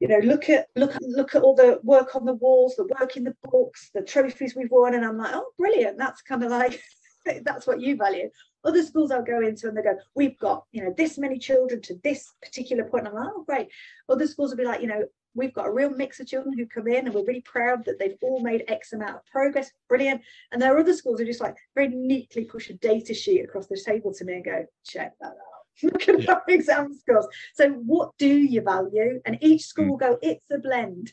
[0.00, 2.88] you know, look at look at look at all the work on the walls, the
[2.98, 5.98] work in the books, the trophies we've won, and I'm like, oh, brilliant!
[5.98, 6.82] That's kind of like
[7.44, 8.28] that's what you value.
[8.64, 11.80] Other schools I'll go into and they go, we've got, you know, this many children
[11.82, 13.06] to this particular point.
[13.06, 13.68] I'm like, oh, great.
[14.08, 15.04] Other schools will be like, you know,
[15.36, 17.98] we've got a real mix of children who come in and we're really proud that
[17.98, 19.70] they've all made X amount of progress.
[19.88, 20.22] Brilliant.
[20.50, 23.66] And there are other schools who just like very neatly push a data sheet across
[23.66, 25.34] the table to me and go, check that out.
[25.82, 26.32] Look at yeah.
[26.32, 27.26] our exam scores.
[27.54, 29.20] So, what do you value?
[29.26, 29.90] And each school mm.
[29.90, 31.12] will go, it's a blend.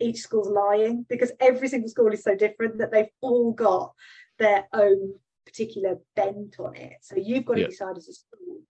[0.00, 3.92] Each school's lying because every single school is so different that they've all got
[4.38, 5.14] their own
[5.46, 6.94] particular bent on it.
[7.02, 7.66] So you've got to yeah.
[7.68, 8.60] decide as a school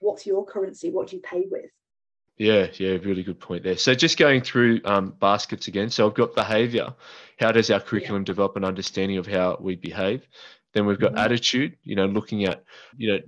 [0.00, 1.70] what's your currency, what do you pay with?
[2.38, 3.76] Yeah, yeah, really good point there.
[3.76, 5.90] So just going through um, baskets again.
[5.90, 6.94] So I've got behaviour.
[7.38, 8.26] How does our curriculum yeah.
[8.26, 10.26] develop an understanding of how we behave?
[10.72, 11.24] Then we've got mm-hmm.
[11.24, 11.76] attitude.
[11.82, 12.62] You know, looking at
[12.96, 13.18] you know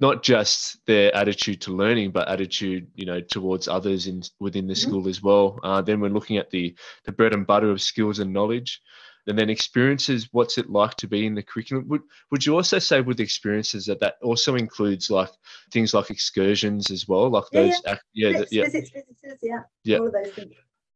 [0.00, 4.74] not just their attitude to learning, but attitude you know towards others in within the
[4.74, 4.90] mm-hmm.
[4.90, 5.58] school as well.
[5.62, 6.74] Uh, then we're looking at the
[7.06, 8.82] the bread and butter of skills and knowledge
[9.26, 11.88] and then experiences what's it like to be in the curriculum?
[11.88, 15.30] Would would you also say with experiences that that also includes like
[15.70, 17.96] things like excursions as well like yeah, those yeah.
[18.14, 18.64] yeah visits, yeah.
[18.64, 19.60] Visits, visitors, yeah.
[19.84, 19.98] Yeah.
[19.98, 20.54] All of those things.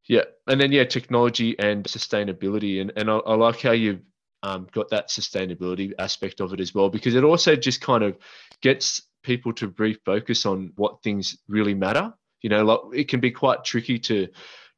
[0.09, 0.25] Yeah.
[0.47, 2.81] And then yeah technology and sustainability.
[2.81, 4.03] And and I, I like how you've
[4.43, 8.17] um, got that sustainability aspect of it as well because it also just kind of
[8.61, 12.13] gets people to refocus on what things really matter.
[12.43, 14.29] You know like it can be quite tricky to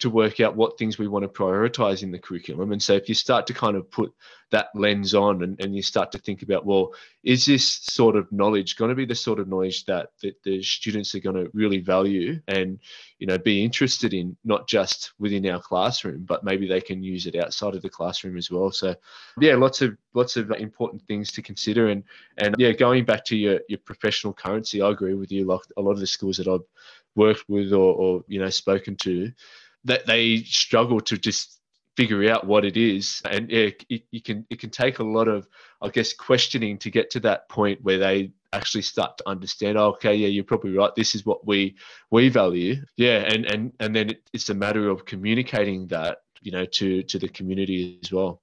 [0.01, 2.73] to work out what things we want to prioritize in the curriculum.
[2.73, 4.13] And so if you start to kind of put
[4.51, 8.31] that lens on and, and you start to think about, well, is this sort of
[8.33, 11.51] knowledge going to be the sort of knowledge that, that the students are going to
[11.55, 12.81] really value and,
[13.19, 17.27] you know, be interested in, not just within our classroom, but maybe they can use
[17.27, 18.73] it outside of the classroom as well.
[18.73, 18.95] So
[19.39, 21.89] yeah, lots of lots of important things to consider.
[21.89, 22.03] And
[22.39, 25.45] and yeah, going back to your, your professional currency, I agree with you.
[25.45, 26.67] Like a lot of the schools that I've
[27.17, 29.31] worked with or, or you know spoken to
[29.85, 31.61] that they struggle to just
[31.97, 35.29] figure out what it is and it, it, it, can it can take a lot
[35.29, 35.47] of
[35.83, 39.89] i guess questioning to get to that point where they actually start to understand oh,
[39.89, 41.75] okay yeah you're probably right this is what we
[42.11, 46.53] we value yeah and and and then it, it's a matter of communicating that you
[46.53, 48.41] know to to the community as well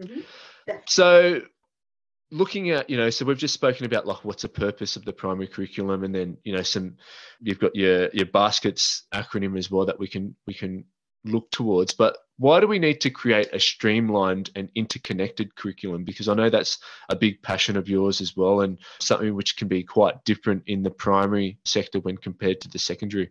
[0.00, 0.20] mm-hmm.
[0.66, 0.78] yeah.
[0.86, 1.40] so
[2.32, 5.12] looking at you know so we've just spoken about like what's the purpose of the
[5.12, 6.96] primary curriculum and then you know some
[7.40, 10.84] you've got your your baskets acronym as well that we can we can
[11.26, 11.92] look towards.
[11.92, 16.04] But why do we need to create a streamlined and interconnected curriculum?
[16.04, 19.68] Because i know that's a big passion of yours as well and something which can
[19.68, 23.30] be quite different in the primary sector when compared to the secondary.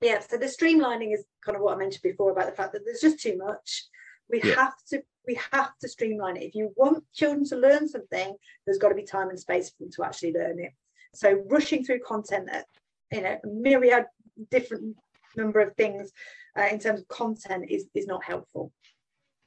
[0.00, 2.84] Yeah so the streamlining is kind of what i mentioned before about the fact that
[2.84, 3.86] there's just too much
[4.30, 4.54] we yeah.
[4.54, 8.78] have to we have to streamline it if you want children to learn something there's
[8.78, 10.72] got to be time and space for them to actually learn it
[11.14, 12.66] so rushing through content that
[13.12, 14.06] you know a myriad
[14.50, 14.96] different
[15.36, 16.10] number of things
[16.58, 18.72] uh, in terms of content is is not helpful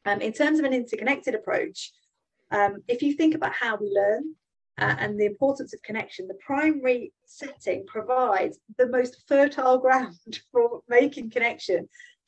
[0.06, 1.92] um, in terms of an interconnected approach
[2.52, 4.36] um, if you think about how we learn
[4.80, 10.18] uh, and the importance of connection, the primary setting provides the most fertile ground
[10.52, 11.88] for making connection,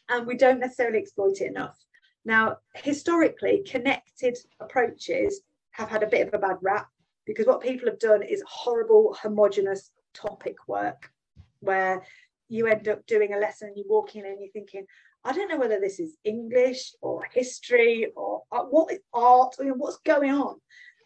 [0.10, 1.78] and we don't necessarily exploit it enough.
[2.26, 6.88] Now, historically, connected approaches have had a bit of a bad rap
[7.26, 11.12] because what people have done is horrible, homogenous topic work
[11.60, 12.04] where
[12.48, 14.86] you end up doing a lesson and you walk in and you're thinking,
[15.24, 19.66] I don't know whether this is English or history or uh, what is art, or,
[19.74, 20.56] what's going on.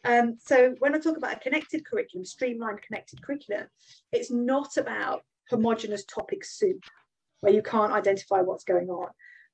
[0.06, 3.68] Um, so when I talk about a connected curriculum, streamlined connected curriculum,
[4.12, 6.84] it's not about homogenous topic soup
[7.42, 9.10] where you can't identify what's going on.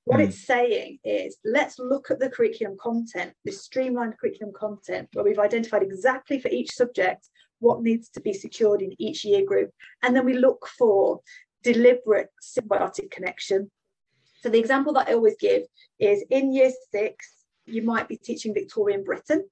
[0.05, 0.27] What mm.
[0.27, 5.39] it's saying is let's look at the curriculum content, this streamlined curriculum content, where we've
[5.39, 7.27] identified exactly for each subject
[7.59, 9.71] what needs to be secured in each year group.
[10.03, 11.21] And then we look for
[11.63, 13.71] deliberate symbiotic connection.
[14.41, 15.63] So the example that I always give
[15.99, 17.25] is in year six,
[17.65, 19.49] you might be teaching Victorian Britain.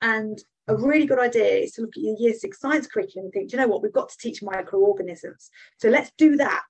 [0.00, 3.32] And a really good idea is to look at your year six science curriculum and
[3.32, 5.50] think, you know what, we've got to teach microorganisms.
[5.78, 6.62] So let's do that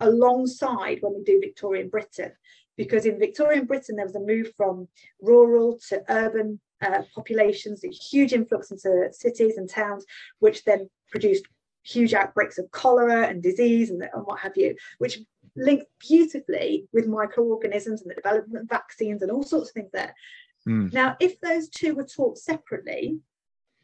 [0.00, 2.32] alongside when we do Victorian Britain
[2.76, 4.88] because in Victorian Britain there was a move from
[5.20, 10.04] rural to urban uh, populations, a huge influx into cities and towns,
[10.40, 11.44] which then produced
[11.84, 15.20] huge outbreaks of cholera and disease and, and what have you, which
[15.56, 20.14] linked beautifully with microorganisms and the development of vaccines and all sorts of things there.
[20.66, 20.92] Mm.
[20.92, 23.18] Now, if those two were taught separately,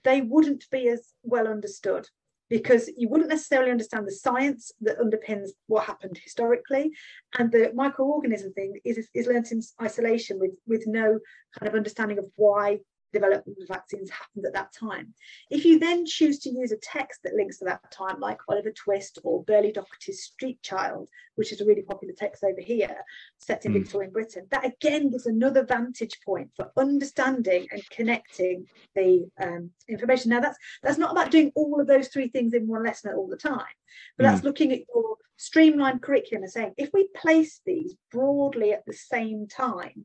[0.02, 2.08] they wouldn't be as well understood
[2.50, 6.92] because you wouldn't necessarily understand the science that underpins what happened historically.
[7.38, 11.20] And the microorganism thing is, is learnt in isolation with with no
[11.58, 12.80] kind of understanding of why
[13.12, 15.14] development of vaccines happened at that time.
[15.50, 18.72] If you then choose to use a text that links to that time, like Oliver
[18.72, 22.96] Twist or Berlie Doherty's Street Child, which is a really popular text over here,
[23.38, 23.82] set in mm.
[23.82, 30.30] Victorian Britain, that again gives another vantage point for understanding and connecting the um, information.
[30.30, 33.28] Now, that's that's not about doing all of those three things in one lesson all
[33.28, 33.74] the time,
[34.16, 34.30] but mm.
[34.30, 38.92] that's looking at your streamlined curriculum and saying if we place these broadly at the
[38.92, 40.04] same time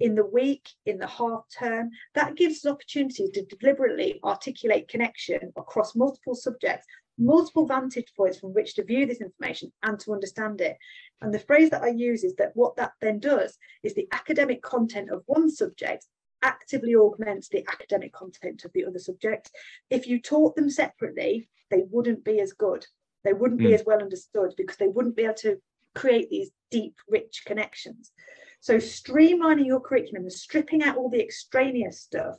[0.00, 1.90] in the week, in the half term.
[2.14, 6.86] That gives us opportunity to deliberately articulate connection across multiple subjects,
[7.18, 10.76] multiple vantage points from which to view this information and to understand it.
[11.20, 14.62] And the phrase that I use is that what that then does is the academic
[14.62, 16.06] content of one subject
[16.42, 19.50] actively augments the academic content of the other subject.
[19.90, 22.86] If you taught them separately, they wouldn't be as good.
[23.24, 23.64] They wouldn't mm.
[23.64, 23.74] be hmm.
[23.74, 25.60] as well understood because they wouldn't be able to
[25.94, 28.12] create these deep, rich connections.
[28.60, 32.36] So streamlining your curriculum and stripping out all the extraneous stuff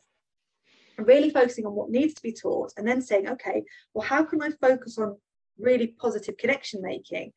[0.97, 3.63] and really focusing on what needs to be taught and then saying, okay,
[3.93, 5.17] well, how can I focus on
[5.57, 7.31] really positive connection making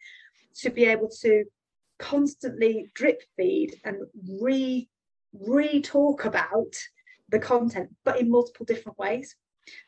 [0.56, 1.44] to be able to
[1.98, 3.96] constantly drip feed and
[4.40, 4.88] re
[5.34, 6.74] re-talk about
[7.30, 9.34] the content, but in multiple different ways.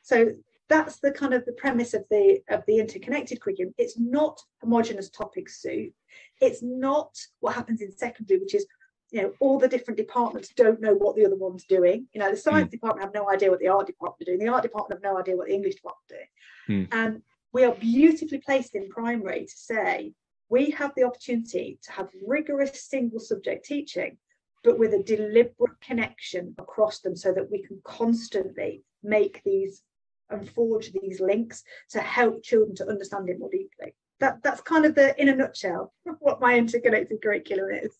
[0.02, 0.30] So
[0.70, 3.74] that's the kind of the premise of the of the interconnected curriculum.
[3.76, 5.92] It's not homogenous topic soup.
[6.40, 8.66] It's not what happens in secondary, which is
[9.14, 12.08] you know all the different departments don't know what the other one's doing.
[12.12, 12.72] You know the science mm.
[12.72, 14.44] department have no idea what the art department are doing.
[14.44, 16.86] The art department have no idea what the english department are doing.
[16.86, 16.88] Mm.
[16.92, 20.12] and we are beautifully placed in primary to say
[20.48, 24.16] we have the opportunity to have rigorous single subject teaching
[24.64, 29.82] but with a deliberate connection across them so that we can constantly make these
[30.30, 33.94] and forge these links to help children to understand it more deeply.
[34.20, 37.94] That that's kind of the in a nutshell what my interconnected curriculum is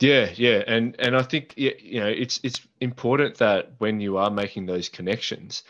[0.00, 4.30] yeah, yeah, and and I think you know it's it's important that when you are
[4.30, 5.62] making those connections,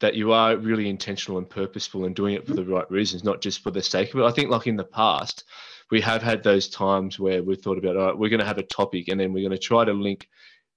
[0.00, 3.40] that you are really intentional and purposeful and doing it for the right reasons, not
[3.40, 4.24] just for the sake of it.
[4.24, 5.44] I think like in the past,
[5.90, 8.58] we have had those times where we've thought about, all right, we're going to have
[8.58, 10.28] a topic, and then we're going to try to link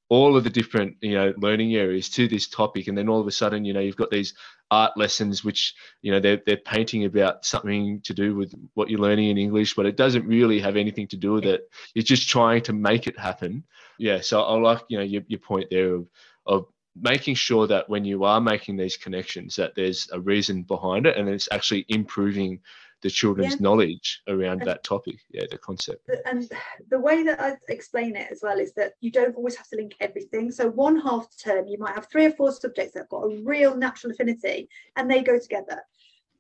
[0.10, 3.28] all of the different you know learning areas to this topic and then all of
[3.28, 4.34] a sudden you know you've got these
[4.70, 9.00] art lessons which you know they're, they're painting about something to do with what you're
[9.00, 11.70] learning in english but it doesn't really have anything to do with it.
[11.94, 13.64] You're just trying to make it happen.
[13.98, 16.08] Yeah so i like you know your, your point there of
[16.46, 21.08] of making sure that when you are making these connections that there's a reason behind
[21.08, 22.60] it and it's actually improving
[23.04, 23.62] the children's yeah.
[23.62, 26.50] knowledge around and, that topic yeah the concept and
[26.90, 29.76] the way that i explain it as well is that you don't always have to
[29.76, 33.10] link everything so one half term you might have three or four subjects that have
[33.10, 35.82] got a real natural affinity and they go together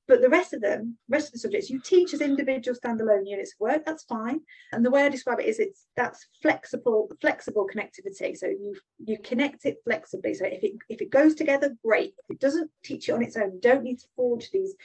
[0.07, 3.53] but the rest of them, rest of the subjects, you teach as individual standalone units
[3.53, 3.85] of work.
[3.85, 4.41] That's fine.
[4.73, 8.35] And the way I describe it is, it's that's flexible, flexible connectivity.
[8.35, 10.33] So you you connect it flexibly.
[10.33, 12.15] So if it if it goes together, great.
[12.27, 13.53] If it doesn't, teach it on its own.
[13.53, 14.75] You don't need to forge these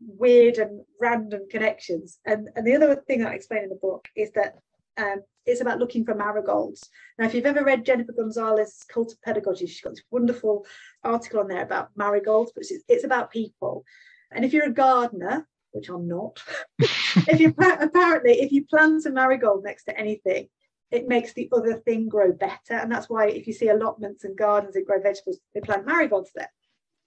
[0.00, 2.18] weird and random connections.
[2.24, 4.54] And and the other thing I explain in the book is that
[4.96, 6.88] um, it's about looking for marigolds.
[7.18, 10.66] Now, if you've ever read Jennifer Gonzalez's Cult of Pedagogy, she's got this wonderful
[11.04, 13.84] article on there about marigolds, but it's, it's about people.
[14.30, 16.42] And if you're a gardener, which I'm not,
[16.78, 20.48] if you apparently if you plant a marigold next to anything,
[20.90, 22.74] it makes the other thing grow better.
[22.74, 26.30] And that's why if you see allotments and gardens that grow vegetables, they plant marigolds
[26.34, 26.50] there.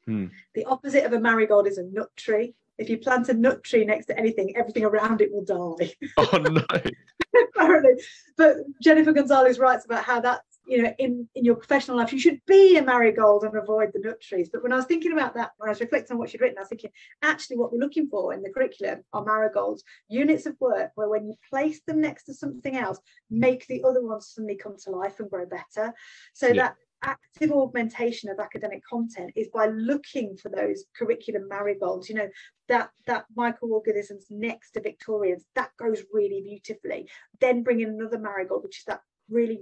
[0.06, 0.28] Hmm.
[0.56, 2.56] The opposite of a marigold is a nut tree.
[2.78, 5.94] If you plant a nut tree next to anything, everything around it will die.
[6.18, 6.62] Oh no.
[7.56, 8.04] Apparently.
[8.38, 10.42] But Jennifer Gonzalez writes about how that
[10.72, 14.00] you know, in, in your professional life, you should be a marigold and avoid the
[14.00, 14.50] nut trees.
[14.52, 16.58] But when I was thinking about that, when I was reflecting on what she'd written,
[16.58, 16.92] I was thinking,
[17.22, 21.28] actually, what we're looking for in the curriculum are marigolds, units of work where when
[21.28, 23.00] you place them next to something else,
[23.30, 25.94] make the other ones suddenly come to life and grow better.
[26.34, 26.54] So yeah.
[26.54, 32.30] that active augmentation of academic content is by looking for those curriculum marigolds you know
[32.68, 38.64] that that microorganisms next to victorians that goes really beautifully then bring in another marigold
[38.64, 39.62] which is that really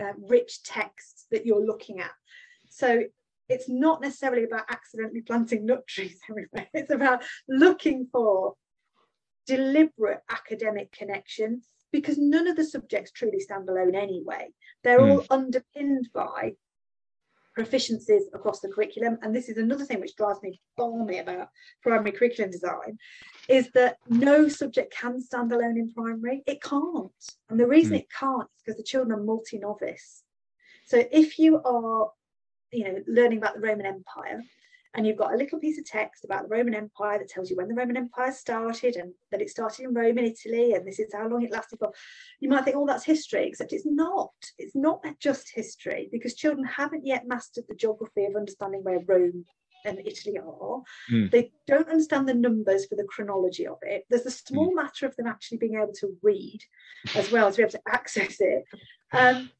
[0.00, 2.10] uh, rich text that you're looking at.
[2.68, 3.04] So
[3.48, 6.68] it's not necessarily about accidentally planting nut trees everywhere.
[6.72, 8.54] It's about looking for
[9.46, 14.48] deliberate academic connections because none of the subjects truly stand alone anyway.
[14.82, 15.10] They're mm.
[15.10, 16.52] all underpinned by
[17.58, 19.18] proficiencies across the curriculum.
[19.22, 21.48] And this is another thing which drives me balmy about
[21.82, 22.98] primary curriculum design
[23.48, 26.42] is that no subject can stand alone in primary.
[26.46, 27.10] It can't.
[27.50, 28.00] And the reason mm.
[28.00, 30.22] it can't is because the children are multi-novice.
[30.86, 32.10] So if you are,
[32.72, 34.42] you know, learning about the Roman Empire,
[34.94, 37.56] and you've got a little piece of text about the Roman Empire that tells you
[37.56, 40.98] when the Roman Empire started and that it started in Rome in Italy and this
[40.98, 41.92] is how long it lasted for.
[42.40, 44.32] You might think, oh, that's history, except it's not.
[44.58, 49.44] It's not just history because children haven't yet mastered the geography of understanding where Rome
[49.84, 50.82] and Italy are.
[51.10, 51.30] Mm.
[51.30, 54.04] They don't understand the numbers for the chronology of it.
[54.10, 54.76] There's the small mm.
[54.76, 56.60] matter of them actually being able to read
[57.14, 58.64] as well as be able to access it.
[59.12, 59.50] Um,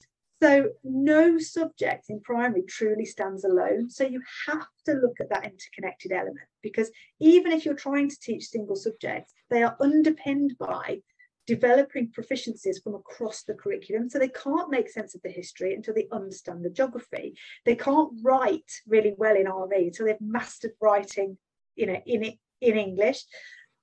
[0.43, 3.89] so no subject in primary truly stands alone.
[3.89, 6.91] So you have to look at that interconnected element because
[7.21, 10.99] even if you're trying to teach single subjects, they are underpinned by
[11.47, 14.11] developing proficiencies from across the curriculum.
[14.11, 17.37] So they can't make sense of the history until they understand the geography.
[17.65, 21.39] They can't write really well in RE until they've mastered writing,
[21.77, 23.23] you know, in in English.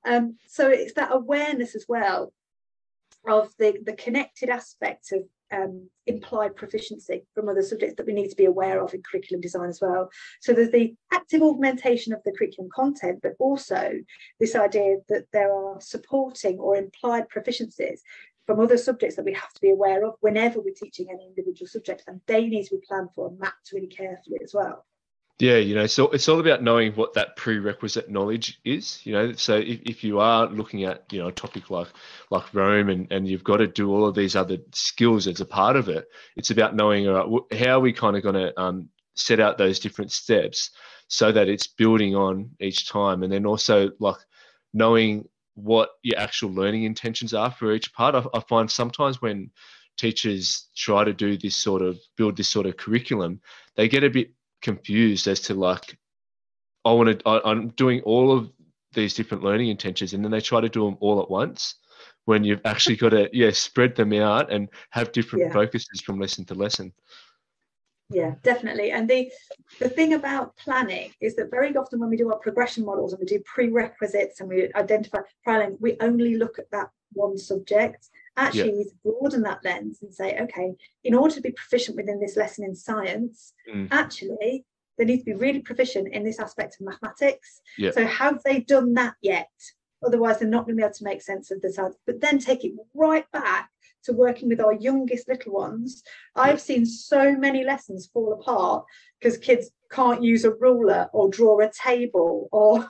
[0.05, 2.33] Um, so it's that awareness as well
[3.25, 8.29] of the, the connected aspects of um, implied proficiency from other subjects that we need
[8.29, 10.09] to be aware of in curriculum design as well.
[10.41, 13.93] So there's the active augmentation of the curriculum content, but also
[14.39, 17.99] this idea that there are supporting or implied proficiencies
[18.45, 21.67] from other subjects that we have to be aware of whenever we're teaching any individual
[21.67, 24.85] subject, and they need to be planned for and mapped really carefully as well.
[25.39, 28.99] Yeah, you know, so it's all about knowing what that prerequisite knowledge is.
[29.05, 31.87] You know, so if, if you are looking at you know a topic like
[32.29, 35.45] like Rome and and you've got to do all of these other skills as a
[35.45, 38.59] part of it, it's about knowing all right, how are we kind of going to
[38.59, 40.71] um, set out those different steps
[41.07, 44.17] so that it's building on each time, and then also like
[44.73, 45.25] knowing
[45.55, 48.13] what your actual learning intentions are for each part.
[48.13, 49.51] I, I find sometimes when
[49.97, 53.39] teachers try to do this sort of build this sort of curriculum,
[53.77, 54.31] they get a bit
[54.61, 55.97] confused as to like
[56.85, 58.51] I want to I'm doing all of
[58.93, 61.75] these different learning intentions and then they try to do them all at once
[62.25, 65.53] when you've actually got to yeah spread them out and have different yeah.
[65.53, 66.93] focuses from lesson to lesson.
[68.09, 68.91] Yeah definitely.
[68.91, 69.31] And the
[69.79, 73.19] the thing about planning is that very often when we do our progression models and
[73.19, 78.85] we do prerequisites and we identify filing we only look at that one subject actually
[78.85, 78.91] yeah.
[79.03, 80.73] broaden that lens and say, okay,
[81.03, 83.87] in order to be proficient within this lesson in science, mm.
[83.91, 84.65] actually,
[84.97, 87.61] they need to be really proficient in this aspect of mathematics.
[87.77, 87.91] Yeah.
[87.91, 89.49] So have they done that yet?
[90.05, 91.97] Otherwise, they're not going to be able to make sense of the science.
[92.05, 93.69] But then take it right back
[94.03, 96.03] to working with our youngest little ones.
[96.35, 98.85] I've seen so many lessons fall apart
[99.19, 102.89] because kids can't use a ruler or draw a table or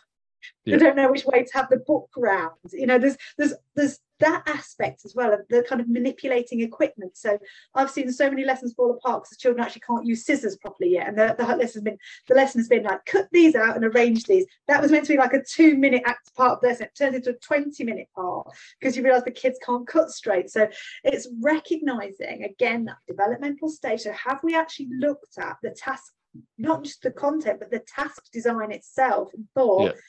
[0.65, 0.77] Yeah.
[0.77, 2.55] They don't know which way to have the book round.
[2.71, 7.17] You know, there's there's there's that aspect as well of the kind of manipulating equipment.
[7.17, 7.37] So
[7.73, 11.07] I've seen so many lessons fall apart because children actually can't use scissors properly yet.
[11.07, 13.85] And the, the lesson has been the lesson has been like cut these out and
[13.85, 14.45] arrange these.
[14.67, 16.87] That was meant to be like a two minute act part of lesson.
[16.87, 18.47] It turns into a 20 minute part
[18.79, 20.49] because you realise the kids can't cut straight.
[20.49, 20.67] So
[21.03, 24.01] it's recognizing again that developmental stage.
[24.01, 26.13] So have we actually looked at the task,
[26.57, 30.01] not just the content, but the task design itself and thought, yeah.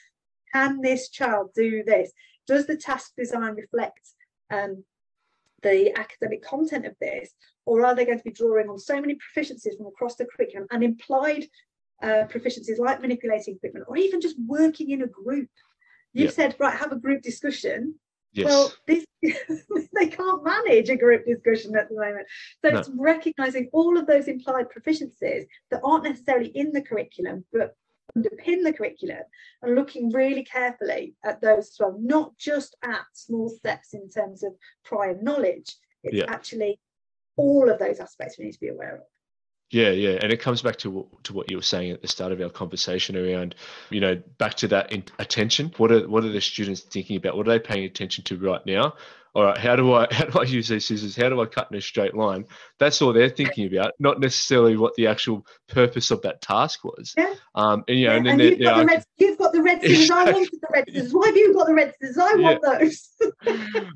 [0.53, 2.11] Can this child do this?
[2.47, 4.09] does the task design reflect
[4.51, 4.83] um,
[5.63, 7.29] the academic content of this,
[7.65, 10.67] or are they going to be drawing on so many proficiencies from across the curriculum
[10.71, 11.45] and implied
[12.03, 15.49] uh, proficiencies like manipulating equipment, or even just working in a group?
[16.13, 17.95] You've said, right, have a group discussion.
[18.33, 18.47] Yes.
[18.47, 22.27] Well, this, they can't manage a group discussion at the moment.
[22.63, 22.79] So no.
[22.79, 27.75] it's recognizing all of those implied proficiencies that aren't necessarily in the curriculum, but
[28.17, 29.23] underpin the curriculum
[29.61, 34.43] and looking really carefully at those as well, not just at small steps in terms
[34.43, 34.53] of
[34.83, 35.75] prior knowledge.
[36.03, 36.25] It's yeah.
[36.27, 36.79] actually
[37.37, 39.01] all of those aspects we need to be aware of.
[39.71, 42.33] Yeah, yeah, and it comes back to to what you were saying at the start
[42.33, 43.55] of our conversation around,
[43.89, 45.73] you know, back to that in, attention.
[45.77, 47.37] What are what are the students thinking about?
[47.37, 48.95] What are they paying attention to right now?
[49.33, 51.15] All right, how do I how do I use these scissors?
[51.15, 52.45] How do I cut in a straight line?
[52.79, 57.13] That's all they're thinking about, not necessarily what the actual purpose of that task was.
[57.17, 57.33] Yeah.
[57.55, 59.61] Um, and you know, yeah, and then and you've, got the red, you've got the
[59.61, 60.11] red scissors.
[60.11, 61.13] I wanted the red scissors.
[61.13, 62.17] Why have you got the red scissors?
[62.17, 62.77] I want yeah.
[62.79, 63.09] those.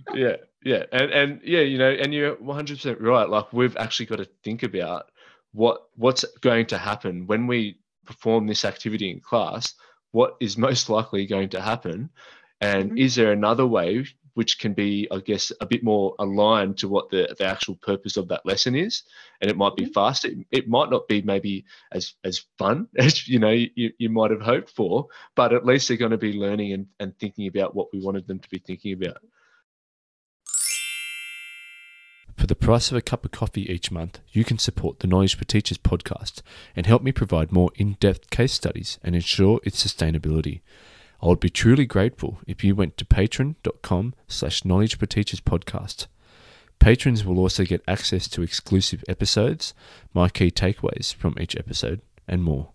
[0.14, 3.30] yeah, yeah, and and yeah, you know, and you're 100 percent right.
[3.30, 5.12] Like we've actually got to think about
[5.52, 9.74] what what's going to happen when we perform this activity in class
[10.12, 12.10] what is most likely going to happen
[12.62, 12.98] and mm-hmm.
[12.98, 14.06] is there another way
[14.36, 18.16] which can be i guess a bit more aligned to what the, the actual purpose
[18.16, 19.04] of that lesson is
[19.42, 19.92] and it might be mm-hmm.
[19.92, 24.10] faster it, it might not be maybe as as fun as you know you, you
[24.10, 27.48] might have hoped for but at least they're going to be learning and, and thinking
[27.48, 29.18] about what we wanted them to be thinking about
[32.38, 35.36] For the price of a cup of coffee each month, you can support the Knowledge
[35.36, 36.42] for Teachers podcast
[36.76, 40.62] and help me provide more in depth case studies and ensure its sustainability.
[41.26, 46.06] I would be truly grateful if you went to patreon.com slash knowledge for teachers podcast.
[46.78, 49.74] Patrons will also get access to exclusive episodes,
[50.14, 52.74] my key takeaways from each episode, and more.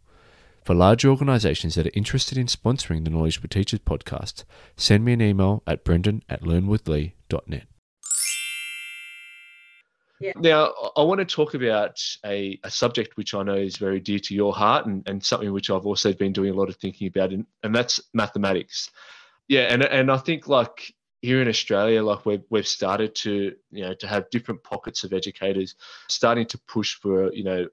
[0.64, 4.42] For large organisations that are interested in sponsoring the Knowledge for Teachers podcast,
[4.76, 7.69] send me an email at brendan at learnwithlee.net.
[10.20, 10.32] Yeah.
[10.36, 14.18] Now, I want to talk about a, a subject which I know is very dear
[14.18, 17.08] to your heart and, and something which I've also been doing a lot of thinking
[17.08, 18.90] about, and, and that's mathematics.
[19.48, 23.82] Yeah, and, and I think like here in Australia, like we've, we've started to, you
[23.82, 25.74] know, to have different pockets of educators
[26.08, 27.66] starting to push for, you know,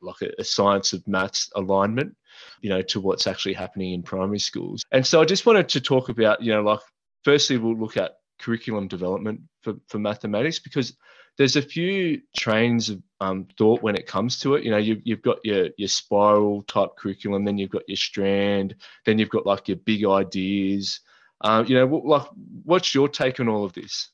[0.00, 2.16] like a, a science of maths alignment,
[2.60, 4.84] you know, to what's actually happening in primary schools.
[4.92, 6.80] And so I just wanted to talk about, you know, like
[7.24, 10.96] firstly, we'll look at curriculum development for, for mathematics because
[11.40, 14.62] there's a few trains of um, thought when it comes to it.
[14.62, 18.74] You know, you, you've got your your spiral type curriculum, then you've got your strand,
[19.06, 21.00] then you've got like your big ideas.
[21.40, 22.26] Um, you know, like
[22.64, 24.10] what's your take on all of this?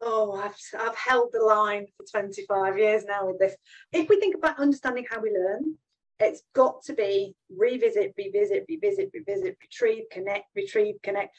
[0.00, 3.54] Oh, I've, I've held the line for 25 years now with this.
[3.92, 5.76] If we think about understanding how we learn,
[6.20, 11.36] it's got to be revisit, revisit, revisit, revisit, retrieve, connect, retrieve, connect.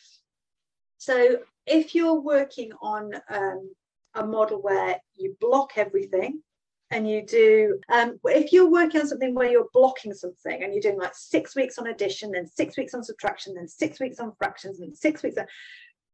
[0.99, 3.71] So if you're working on um,
[4.15, 6.41] a model where you block everything
[6.89, 10.81] and you do um, if you're working on something where you're blocking something and you're
[10.81, 14.33] doing like six weeks on addition then six weeks on subtraction then six weeks on
[14.37, 15.45] fractions and six weeks on,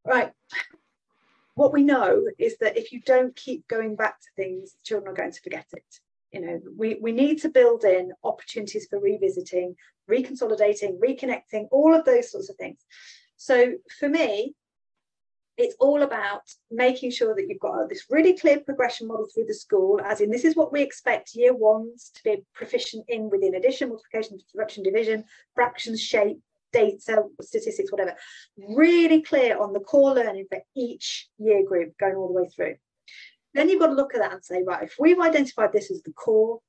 [0.06, 0.32] right.
[1.56, 5.16] What we know is that if you don't keep going back to things children are
[5.16, 6.00] going to forget it.
[6.32, 9.76] You know we, we need to build in opportunities for revisiting
[10.10, 12.80] reconsolidating reconnecting all of those sorts of things.
[13.38, 14.56] So for me
[15.58, 16.42] it's all about
[16.72, 20.32] making sure that you've got this really clear progression model through the school, as in
[20.32, 24.84] this is what we expect year ones to be proficient in within addition, multiplication, subtraction,
[24.84, 25.24] division,
[25.54, 26.40] fractions, shape,
[26.72, 28.16] data, statistics, whatever.
[28.58, 32.76] Really clear on the core learning for each year group going all the way through.
[33.54, 36.02] Then you've got to look at that and say, right, if we've identified this as
[36.02, 36.60] the core,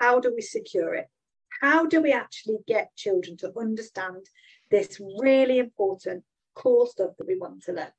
[0.00, 1.06] how do we secure it?
[1.60, 4.24] How do we actually get children to understand
[4.70, 6.24] this really important
[6.54, 7.92] core stuff that we want to learn?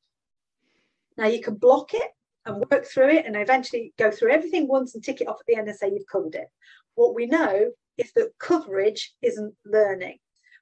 [1.17, 2.11] Now you can block it
[2.45, 5.45] and work through it and eventually go through everything once and tick it off at
[5.47, 6.47] the end and say you've covered it.
[6.95, 10.17] What we know is that coverage isn't learning.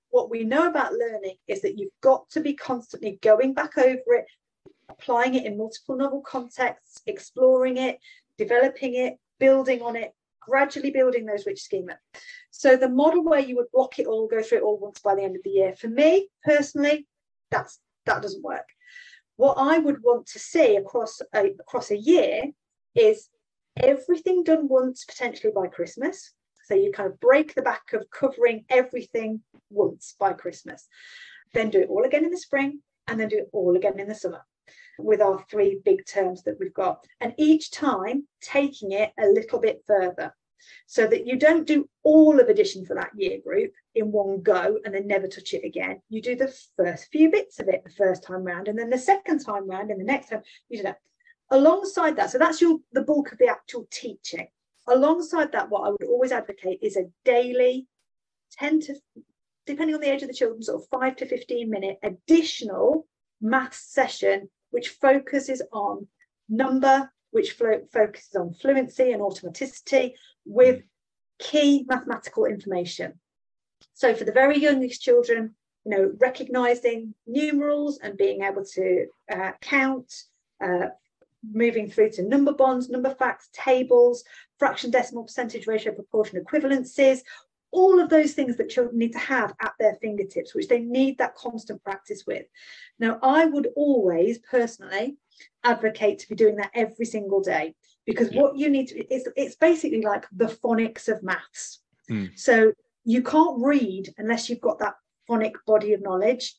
[0.10, 4.02] What we know about learning is that you've got to be constantly going back over
[4.08, 4.26] it,
[4.90, 8.00] applying it in multiple novel contexts, exploring it,
[8.38, 11.98] developing it, building on it, gradually building those rich schema.
[12.50, 15.16] So the model where you would block it all, go through it all once by
[15.16, 17.08] the end of the year, for me personally,
[17.52, 18.68] that's that doesn't work.
[19.40, 22.52] What I would want to see across a, across a year
[22.94, 23.30] is
[23.78, 26.34] everything done once potentially by Christmas.
[26.66, 30.90] So you kind of break the back of covering everything once by Christmas.
[31.54, 34.10] Then do it all again in the spring and then do it all again in
[34.10, 34.42] the summer
[34.98, 37.06] with our three big terms that we've got.
[37.22, 40.34] And each time taking it a little bit further
[40.88, 44.78] so that you don't do all of addition for that year group in one go
[44.84, 46.02] and then never touch it again.
[46.10, 48.98] You do the first few bits of it the first time round, and then the
[48.98, 51.00] second time round, and the next time you do that.
[51.52, 54.48] Alongside that, so that's your the bulk of the actual teaching.
[54.88, 57.88] Alongside that, what I would always advocate is a daily
[58.54, 58.96] 10 to
[59.66, 63.06] depending on the age of the children, sort of five to 15 minute additional
[63.40, 66.08] math session which focuses on
[66.48, 70.14] number, which focuses on fluency and automaticity
[70.50, 70.82] with
[71.40, 73.14] key mathematical information.
[73.94, 79.52] So for the very youngest children, you know, recognizing numerals and being able to uh,
[79.62, 80.12] count,
[80.62, 80.88] uh,
[81.54, 84.24] moving through to number bonds, number facts, tables,
[84.58, 87.20] fraction decimal percentage ratio proportion equivalences,
[87.72, 91.18] all of those things that children need to have at their fingertips, which they need
[91.18, 92.46] that constant practice with.
[92.98, 95.18] Now, I would always personally
[95.64, 97.76] advocate to be doing that every single day
[98.10, 98.42] because yeah.
[98.42, 101.80] what you need to it's, it's basically like the phonics of maths.
[102.10, 102.38] Mm.
[102.38, 102.74] So
[103.06, 104.96] you can't read unless you've got that
[105.28, 106.56] phonic body of knowledge.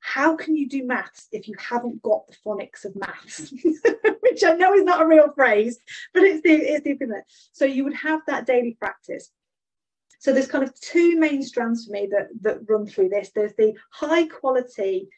[0.00, 3.52] How can you do maths if you haven't got the phonics of maths?
[4.20, 5.78] Which I know is not a real phrase,
[6.12, 7.24] but it's the it's the equivalent.
[7.52, 9.30] So you would have that daily practice.
[10.18, 13.30] So there's kind of two main strands for me that that run through this.
[13.32, 15.08] There's the high quality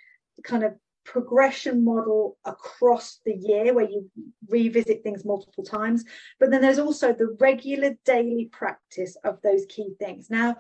[0.45, 4.11] kind of progression model across the year where you
[4.49, 6.05] revisit things multiple times.
[6.39, 10.31] But then there's also the regular daily practice of those key things.
[10.31, 10.57] Now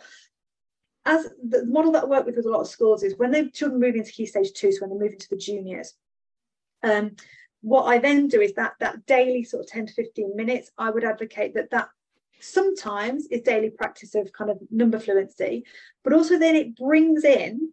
[1.04, 3.50] as the model that I work with with a lot of schools is when the
[3.50, 5.94] children move into key stage two, so when they move into the juniors,
[6.82, 7.16] um,
[7.60, 10.90] what I then do is that that daily sort of 10 to 15 minutes, I
[10.90, 11.88] would advocate that that
[12.40, 15.64] sometimes is daily practice of kind of number fluency,
[16.02, 17.72] but also then it brings in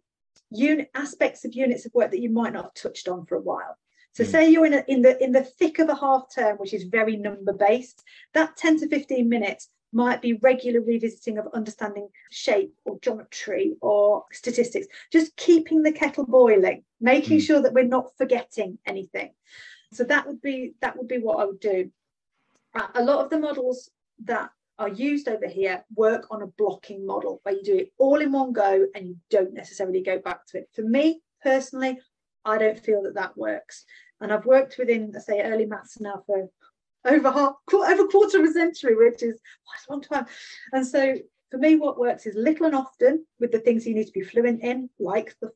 [0.50, 3.40] unit aspects of units of work that you might not have touched on for a
[3.40, 3.76] while.
[4.12, 4.30] So mm.
[4.30, 6.84] say you're in, a, in the in the thick of a half term, which is
[6.84, 8.02] very number based,
[8.34, 14.24] that 10 to 15 minutes might be regular revisiting of understanding shape or geometry or
[14.30, 17.42] statistics, just keeping the kettle boiling, making mm.
[17.42, 19.32] sure that we're not forgetting anything.
[19.92, 21.90] So that would be that would be what I would do.
[22.94, 23.90] A lot of the models
[24.24, 24.50] that
[24.80, 28.32] are used over here work on a blocking model where you do it all in
[28.32, 30.68] one go and you don't necessarily go back to it.
[30.74, 31.98] For me personally,
[32.46, 33.84] I don't feel that that works.
[34.20, 36.48] And I've worked within, let's say, early maths now for
[37.04, 40.26] over half, over quarter of a century, which is quite a long time.
[40.72, 41.16] And so
[41.50, 44.22] for me, what works is little and often with the things you need to be
[44.22, 45.50] fluent in, like the,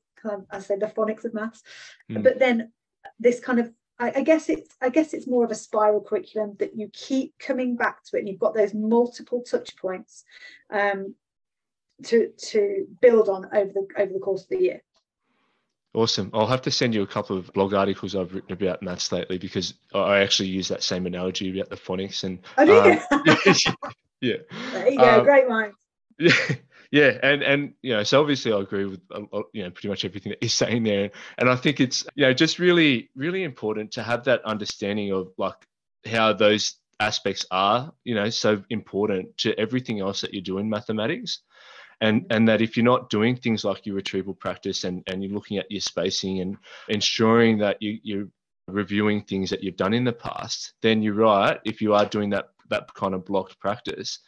[0.50, 1.62] I say, the phonics of maths,
[2.10, 2.22] mm.
[2.22, 2.72] but then
[3.18, 6.56] this kind of I, I, guess it's I guess it's more of a spiral curriculum
[6.58, 10.24] that you keep coming back to it, and you've got those multiple touch points
[10.70, 11.14] um,
[12.04, 14.82] to to build on over the over the course of the year.
[15.94, 16.30] Awesome.
[16.34, 19.38] I'll have to send you a couple of blog articles I've written about maths lately
[19.38, 22.40] because I actually use that same analogy about the phonics and.
[22.58, 23.24] Oh, um,
[24.20, 24.38] yeah.
[24.72, 25.18] There you go.
[25.18, 25.72] Um, Great mind.
[26.18, 26.32] Yeah.
[26.94, 29.88] Yeah, and and you know, so obviously I agree with uh, uh, you know pretty
[29.88, 33.42] much everything that you're saying there, and I think it's you know just really really
[33.42, 35.56] important to have that understanding of like
[36.06, 40.70] how those aspects are you know so important to everything else that you do in
[40.70, 41.40] mathematics.
[42.00, 45.32] And and that if you're not doing things like your retrieval practice and and you're
[45.32, 46.56] looking at your spacing and
[46.88, 48.28] ensuring that you you're
[48.68, 52.30] reviewing things that you've done in the past then you're right if you are doing
[52.30, 54.20] that that kind of blocked practice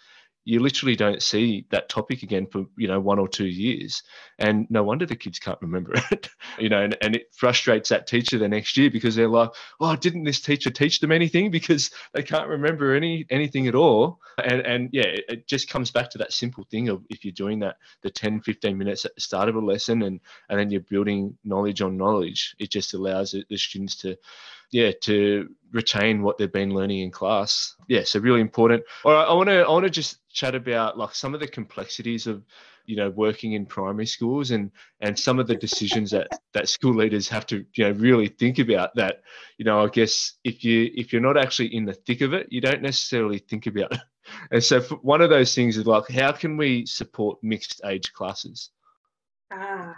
[0.47, 4.03] you literally don't see that topic again for you know one or two years.
[4.39, 8.07] And no wonder the kids can't remember it you know and, and it frustrates that
[8.07, 11.51] teacher the next year because they're like oh didn't this teacher teach them anything?
[11.57, 14.21] Because they can't remember any anything at all.
[14.39, 17.33] And and yeah it, it just comes back to that simple thing of if you're
[17.33, 20.71] doing that the 10 15 minutes at the start of a lesson and and then
[20.71, 24.17] you're building knowledge on knowledge it just allows the students to
[24.73, 27.75] yeah to retain what they've been learning in class.
[27.89, 28.83] Yeah so really important.
[29.05, 31.49] All right i want to i want to just chat about like some of the
[31.49, 32.45] complexities of
[32.87, 36.95] you know working in primary schools and and some of the decisions that that school
[36.95, 39.23] leaders have to you know really think about that
[39.59, 42.47] you know i guess if you if you're not actually in the thick of it
[42.51, 44.01] you don't necessarily think about it.
[44.51, 48.71] And so one of those things is like how can we support mixed age classes?
[49.53, 49.95] Ah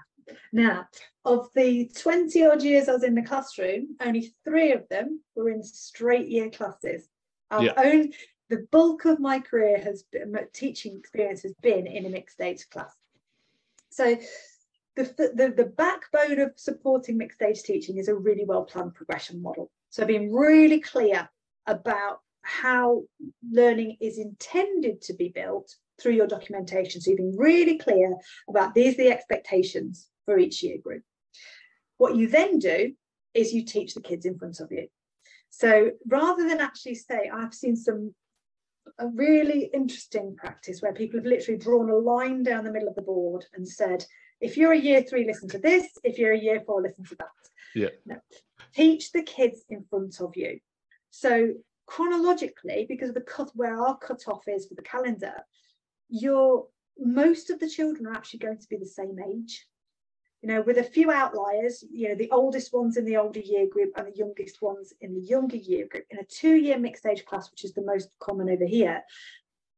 [0.53, 0.87] now,
[1.25, 5.51] of the 20 odd years I was in the classroom, only three of them were
[5.51, 7.09] in straight year classes.
[7.51, 7.73] I've yeah.
[7.77, 8.15] only
[8.49, 12.69] the bulk of my career has been teaching experience has been in a mixed age
[12.71, 12.95] class.
[13.91, 14.17] So
[14.97, 15.05] the,
[15.35, 19.71] the, the backbone of supporting mixed age teaching is a really well planned progression model.
[19.91, 21.29] So being really clear
[21.67, 23.05] about how
[23.51, 27.01] learning is intended to be built through your documentation.
[27.01, 28.17] So you've been really clear
[28.49, 31.03] about these are the expectations for each year group.
[31.97, 32.93] What you then do
[33.33, 34.89] is you teach the kids in front of you.
[35.49, 38.15] So rather than actually say, I've seen some
[38.99, 42.95] a really interesting practice where people have literally drawn a line down the middle of
[42.95, 44.05] the board and said,
[44.43, 45.87] if you're a year three, listen to this.
[46.05, 47.29] If you're a year four, listen to that.
[47.75, 47.89] Yeah.
[48.05, 48.17] No.
[48.75, 50.61] Teach the kids in front of you.
[51.11, 51.55] So
[51.87, 55.35] chronologically, because of the cut where our cutoff is for the calendar,
[56.11, 56.67] your
[56.99, 59.68] most of the children are actually going to be the same age
[60.43, 63.67] you know, with a few outliers, you know, the oldest ones in the older year
[63.67, 66.05] group and the youngest ones in the younger year group.
[66.11, 69.03] In a two-year mixed age class, which is the most common over here,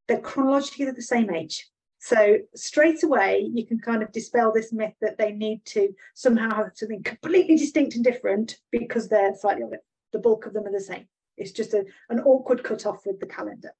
[0.07, 1.67] they're chronologically the same age.
[1.99, 6.55] So straight away, you can kind of dispel this myth that they need to somehow
[6.55, 9.81] have something completely distinct and different because they're slightly older.
[10.13, 11.07] The bulk of them are the same.
[11.37, 13.71] It's just a, an awkward cut off with the calendar.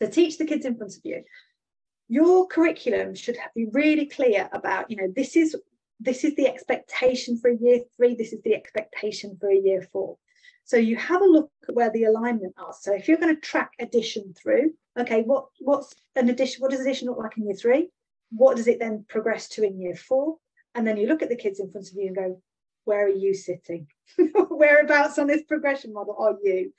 [0.00, 1.24] So teach the kids in front of you
[2.08, 5.54] your curriculum should be really clear about you know this is
[6.00, 9.82] this is the expectation for a year three this is the expectation for a year
[9.92, 10.16] four.
[10.64, 12.74] So you have a look at where the alignment are.
[12.78, 16.80] So if you're going to track addition through okay what what's an addition what does
[16.80, 17.90] addition look like in year three?
[18.30, 20.36] What does it then progress to in year four?
[20.74, 22.42] And then you look at the kids in front of you and go
[22.84, 23.86] where are you sitting?
[24.48, 26.72] Whereabouts on this progression model are you?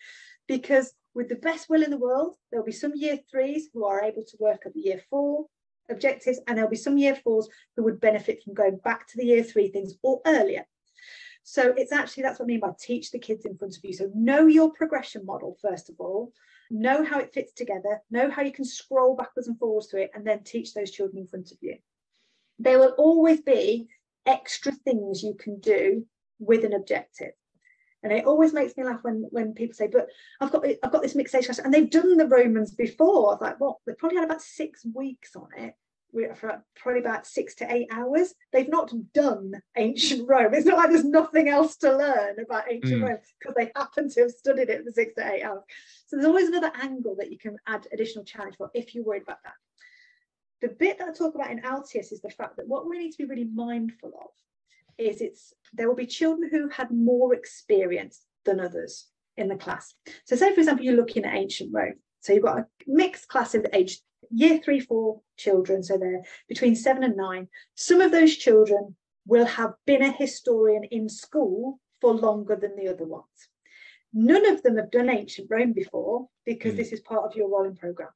[0.48, 4.04] Because with the best will in the world, there'll be some year threes who are
[4.04, 5.46] able to work at the year four
[5.90, 9.26] objectives, and there'll be some year fours who would benefit from going back to the
[9.26, 10.66] year three things or earlier.
[11.44, 13.94] So it's actually that's what I mean by teach the kids in front of you.
[13.94, 16.32] So know your progression model, first of all,
[16.70, 20.12] know how it fits together, know how you can scroll backwards and forwards through it,
[20.14, 21.78] and then teach those children in front of you.
[22.60, 23.88] There will always be
[24.26, 26.06] extra things you can do
[26.40, 27.32] with an objective.
[28.02, 30.08] And it always makes me laugh when when people say, "But
[30.40, 33.34] I've got I've got this mixed age class, and they've done the Romans before." I
[33.34, 35.76] was like, "Well, they've probably had about six weeks on it."
[36.36, 38.34] for probably about six to eight hours.
[38.52, 40.54] They've not done ancient Rome.
[40.54, 43.08] It's not like there's nothing else to learn about ancient mm.
[43.08, 45.64] Rome because they happen to have studied it for six to eight hours.
[46.08, 49.24] So there's always another angle that you can add additional challenge for if you're worried
[49.24, 49.54] about that.
[50.62, 53.12] The bit that I talk about in Altius is the fact that what we need
[53.12, 54.32] to be really mindful of
[55.00, 59.94] is it's there will be children who had more experience than others in the class.
[60.26, 61.96] So say for example, you're looking at ancient Rome.
[62.22, 65.84] So you've got a mixed class of age year three, four children.
[65.84, 67.48] So they're between seven and nine.
[67.76, 68.96] Some of those children
[69.26, 73.26] will have been a historian in school for longer than the other ones.
[74.14, 76.78] None of them have done ancient Rome before because mm.
[76.78, 78.10] this is part of your rolling program.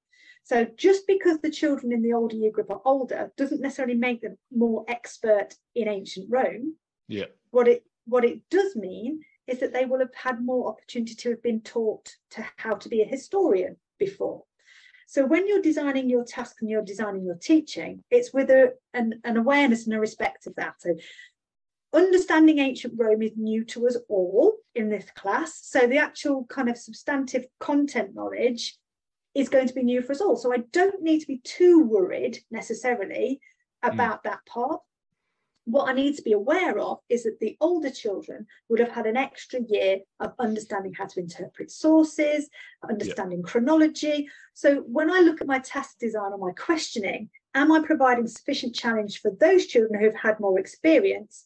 [0.43, 4.21] So just because the children in the older year group are older doesn't necessarily make
[4.21, 6.75] them more expert in ancient Rome.
[7.07, 7.25] Yeah.
[7.51, 11.29] What it what it does mean is that they will have had more opportunity to
[11.31, 14.43] have been taught to how to be a historian before.
[15.07, 19.21] So when you're designing your task and you're designing your teaching, it's with a, an,
[19.23, 20.75] an awareness and a respect of that.
[20.79, 20.95] So
[21.93, 25.59] understanding ancient Rome is new to us all in this class.
[25.63, 28.77] So the actual kind of substantive content knowledge
[29.35, 30.35] is going to be new for us all.
[30.35, 33.39] So I don't need to be too worried necessarily
[33.83, 33.89] hmm.
[33.91, 34.23] about mm.
[34.23, 34.81] that part.
[35.65, 39.05] What I need to be aware of is that the older children would have had
[39.05, 42.49] an extra year of understanding how to interpret sources,
[42.87, 43.49] understanding yeah.
[43.49, 44.29] chronology.
[44.53, 48.75] So when I look at my task design or my questioning, am I providing sufficient
[48.75, 51.45] challenge for those children who've had more experience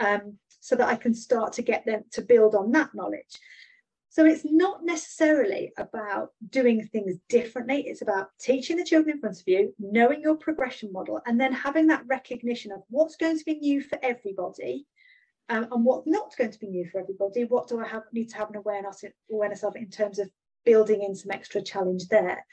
[0.00, 3.38] um, so that I can start to get them to build on that knowledge?
[4.18, 7.82] So it's not necessarily about doing things differently.
[7.86, 11.52] It's about teaching the children in front of you, knowing your progression model, and then
[11.52, 14.86] having that recognition of what's going to be new for everybody
[15.48, 17.44] um, and what's not going to be new for everybody.
[17.44, 20.28] What do I have need to have an awareness awareness of in terms of
[20.64, 22.44] building in some extra challenge there?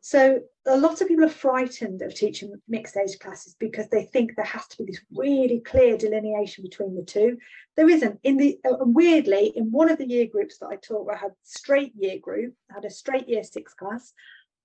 [0.00, 4.36] So a lot of people are frightened of teaching mixed age classes because they think
[4.36, 7.38] there has to be this really clear delineation between the two.
[7.76, 8.20] There isn't.
[8.22, 11.20] In the uh, weirdly, in one of the year groups that I taught, where I
[11.20, 14.12] had straight year group, I had a straight year six class.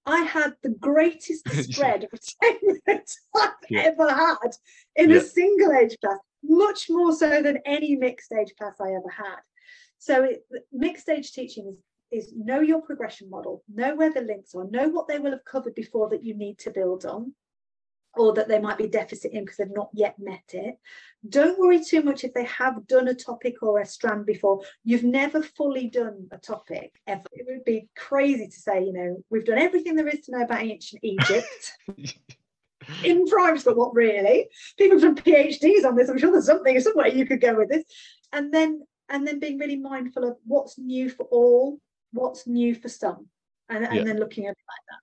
[0.05, 3.81] I had the greatest spread of attainment I've yeah.
[3.81, 4.51] ever had
[4.95, 5.17] in yeah.
[5.17, 9.39] a single age class, much more so than any mixed age class I ever had.
[9.97, 11.77] So it, mixed age teaching is
[12.13, 15.45] is know your progression model, know where the links are, know what they will have
[15.45, 17.33] covered before that you need to build on.
[18.15, 20.75] or that they might be deficit in because they've not yet met it.
[21.27, 24.61] Don't worry too much if they have done a topic or a strand before.
[24.83, 27.23] You've never fully done a topic ever.
[27.31, 30.43] It would be crazy to say, you know, we've done everything there is to know
[30.43, 31.71] about ancient Egypt.
[33.03, 34.47] in primary school, what really?
[34.77, 36.09] People have done PhDs on this.
[36.09, 37.83] I'm sure there's something somewhere you could go with this.
[38.31, 41.79] And then and then being really mindful of what's new for all,
[42.13, 43.27] what's new for some,
[43.69, 44.99] and, and then looking at it like that.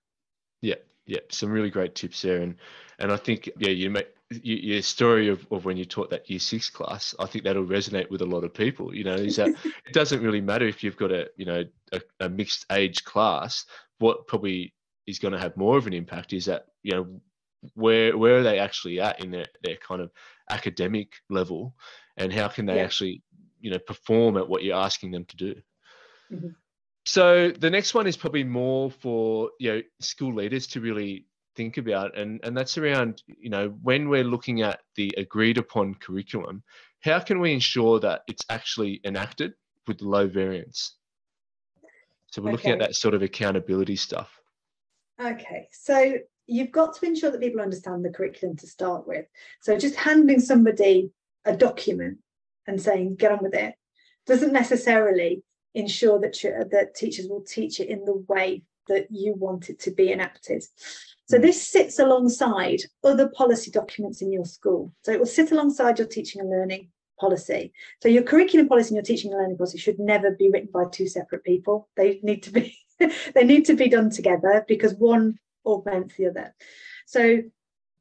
[0.61, 2.55] Yeah, yeah, some really great tips there, and
[2.99, 6.39] and I think yeah, you make your story of, of when you taught that year
[6.39, 8.95] six class, I think that'll resonate with a lot of people.
[8.95, 9.49] You know, is that
[9.85, 13.65] it doesn't really matter if you've got a you know a, a mixed age class.
[13.99, 14.73] What probably
[15.07, 17.21] is going to have more of an impact is that you know
[17.73, 20.11] where where are they actually at in their, their kind of
[20.49, 21.75] academic level
[22.17, 22.83] and how can they yeah.
[22.83, 23.21] actually
[23.59, 25.55] you know perform at what you're asking them to do
[26.31, 26.47] mm-hmm.
[27.05, 31.25] So the next one is probably more for you know school leaders to really
[31.55, 35.93] think about and and that's around you know when we're looking at the agreed upon
[35.95, 36.63] curriculum
[37.01, 39.53] how can we ensure that it's actually enacted
[39.87, 40.95] with low variance
[42.27, 42.53] so we're okay.
[42.53, 44.39] looking at that sort of accountability stuff
[45.19, 46.15] okay so
[46.51, 49.25] you've got to ensure that people understand the curriculum to start with.
[49.61, 51.11] So just handing somebody
[51.45, 52.17] a document
[52.67, 53.73] and saying get on with it
[54.25, 55.43] doesn't necessarily
[55.73, 59.91] ensure that that teachers will teach it in the way that you want it to
[59.91, 60.63] be enacted.
[61.27, 61.43] So hmm.
[61.43, 64.93] this sits alongside other policy documents in your school.
[65.03, 67.71] So it will sit alongside your teaching and learning policy.
[68.01, 70.85] So your curriculum policy and your teaching and learning policy should never be written by
[70.91, 71.87] two separate people.
[71.95, 76.53] They need to be they need to be done together because one augments the other.
[77.05, 77.41] So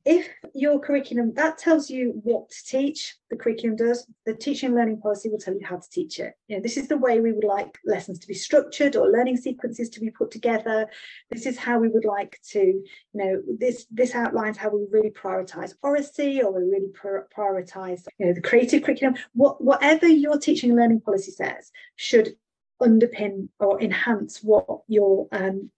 [0.05, 4.75] if your curriculum that tells you what to teach the curriculum does the teaching and
[4.77, 6.35] learning policy will tell you how to teach it.
[6.49, 9.37] You know this is the way we would like lessons to be structured or learning
[9.37, 10.87] sequences to be put together.
[11.31, 12.85] This is how we would like to you
[13.15, 16.93] know this this outlines how we really prioritize oracy or we really
[17.37, 19.17] prioritize you know the creative curriculum.
[19.35, 22.37] What whatever your teaching and learning policy says should
[22.81, 25.71] underpin or enhance what your um,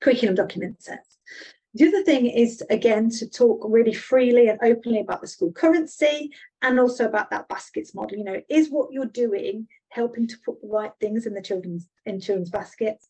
[0.00, 0.98] curriculum document says.
[1.74, 6.32] The other thing is, again, to talk really freely and openly about the school currency
[6.62, 8.18] and also about that baskets model.
[8.18, 11.86] You know, is what you're doing helping to put the right things in the children's
[12.06, 13.06] in children's baskets?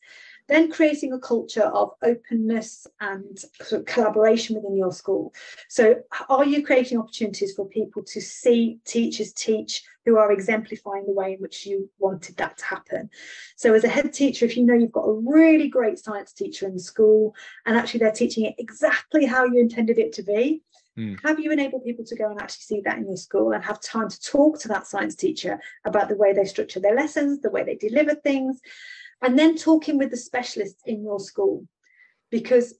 [0.49, 5.33] Then creating a culture of openness and sort of collaboration within your school.
[5.69, 5.97] So,
[6.29, 11.35] are you creating opportunities for people to see teachers teach who are exemplifying the way
[11.35, 13.11] in which you wanted that to happen?
[13.57, 16.67] So, as a head teacher, if you know you've got a really great science teacher
[16.67, 17.35] in the school
[17.67, 20.63] and actually they're teaching it exactly how you intended it to be,
[20.97, 21.15] hmm.
[21.25, 23.81] have you enabled people to go and actually see that in your school and have
[23.83, 27.51] time to talk to that science teacher about the way they structure their lessons, the
[27.51, 28.61] way they deliver things,
[29.23, 31.67] and then talking with the specialists in your school.
[32.31, 32.75] Because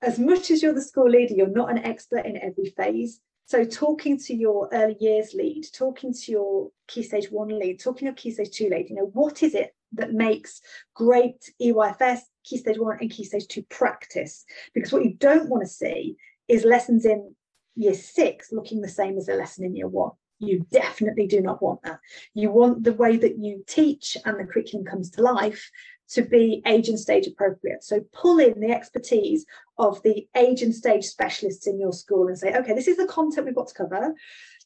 [0.00, 3.20] as much as you're the school leader you're not an expert in every phase.
[3.44, 8.00] So talking to your early years lead talking to your key stage one lead talking
[8.00, 10.60] to your key stage two lead you know what is it that makes
[10.94, 14.44] great EYFS key stage one and key stage two practice?
[14.74, 16.16] Because what you don't want to see
[16.48, 17.34] is lessons in
[17.74, 20.12] year six looking the same as a lesson in year one
[20.42, 22.00] you definitely do not want that.
[22.34, 25.70] You want the way that you teach and the curriculum comes to life
[26.10, 27.82] to be age and stage appropriate.
[27.82, 29.46] So pull in the expertise
[29.78, 33.06] of the age and stage specialists in your school and say, okay, this is the
[33.06, 34.14] content we've got to cover.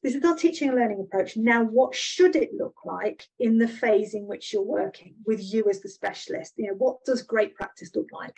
[0.03, 1.37] This is our teaching and learning approach.
[1.37, 5.65] Now, what should it look like in the phase in which you're working with you
[5.71, 6.55] as the specialist?
[6.57, 8.37] You know, what does great practice look like?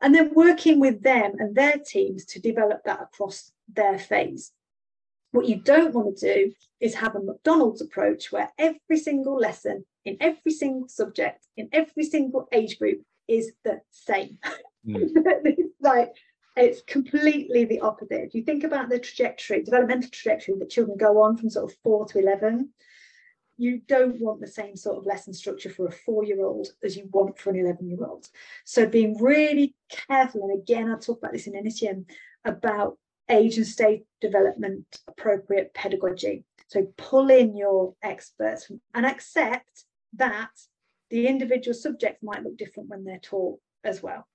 [0.00, 4.52] And then working with them and their teams to develop that across their phase.
[5.32, 9.84] What you don't want to do is have a McDonald's approach where every single lesson
[10.04, 14.38] in every single subject in every single age group is the same.
[14.86, 15.10] Mm.
[15.44, 16.12] it's like
[16.56, 18.24] it's completely the opposite.
[18.24, 21.78] If you think about the trajectory, developmental trajectory that children go on from sort of
[21.84, 22.70] four to 11,
[23.58, 26.96] you don't want the same sort of lesson structure for a four year old as
[26.96, 28.28] you want for an 11 year old.
[28.64, 29.74] So being really
[30.08, 32.06] careful, and again, I talk about this in Initium
[32.44, 32.98] about
[33.30, 36.44] age and stage development appropriate pedagogy.
[36.68, 40.50] So pull in your experts and accept that
[41.10, 44.26] the individual subjects might look different when they're taught as well.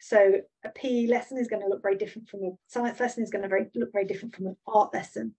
[0.00, 3.30] So a PE lesson is going to look very different from a science lesson is
[3.30, 5.34] going to very, look very different from an art lesson.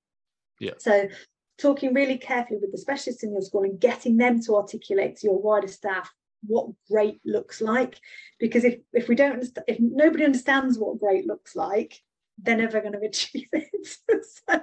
[0.59, 0.73] Yeah.
[0.77, 1.09] So
[1.57, 5.27] talking really carefully with the specialists in your school and getting them to articulate to
[5.27, 6.11] your wider staff
[6.45, 7.99] what great looks like
[8.37, 12.01] because if if we don't if nobody understands what great looks like
[12.41, 13.69] they're never going to achieve it.
[14.47, 14.61] so,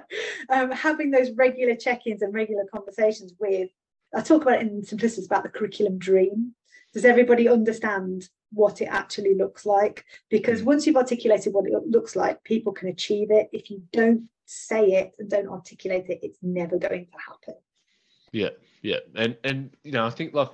[0.49, 3.69] um, having those regular check-ins and regular conversations with,
[4.15, 6.53] I talk about it in Simplicitus about the curriculum dream.
[6.93, 10.65] does everybody understand what it actually looks like because mm.
[10.65, 14.87] once you've articulated what it looks like people can achieve it if you don't say
[14.91, 17.55] it and don't articulate it it's never going to happen
[18.31, 18.49] yeah
[18.81, 20.49] yeah and and you know i think like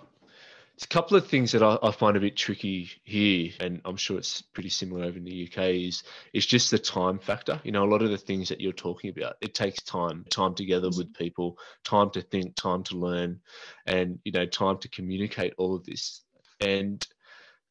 [0.78, 3.98] it's a couple of things that I, I, find a bit tricky here, and I'm
[3.98, 5.70] sure it's pretty similar over in the UK.
[5.70, 6.04] Is
[6.34, 7.60] is just the time factor.
[7.64, 10.54] You know, a lot of the things that you're talking about, it takes time, time
[10.54, 13.40] together with people, time to think, time to learn,
[13.88, 16.22] and you know, time to communicate all of this.
[16.62, 17.04] And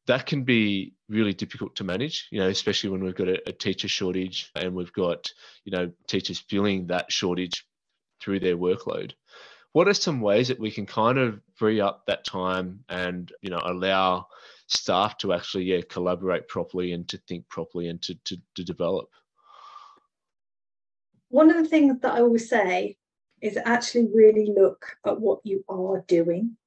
[0.07, 3.53] that can be really difficult to manage, you know, especially when we've got a, a,
[3.53, 5.31] teacher shortage and we've got,
[5.65, 7.65] you know, teachers feeling that shortage
[8.21, 9.11] through their workload.
[9.77, 13.51] What are some ways that we can kind of free up that time and, you
[13.51, 14.25] know, allow
[14.65, 19.07] staff to actually, yeah, collaborate properly and to think properly and to, to, to develop?
[21.29, 22.97] One of the things that I always say
[23.39, 26.57] is actually really look at what you are doing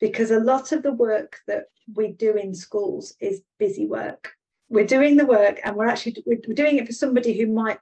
[0.00, 4.32] because a lot of the work that we do in schools is busy work.
[4.68, 7.78] We're doing the work and we're actually we're doing it for somebody who might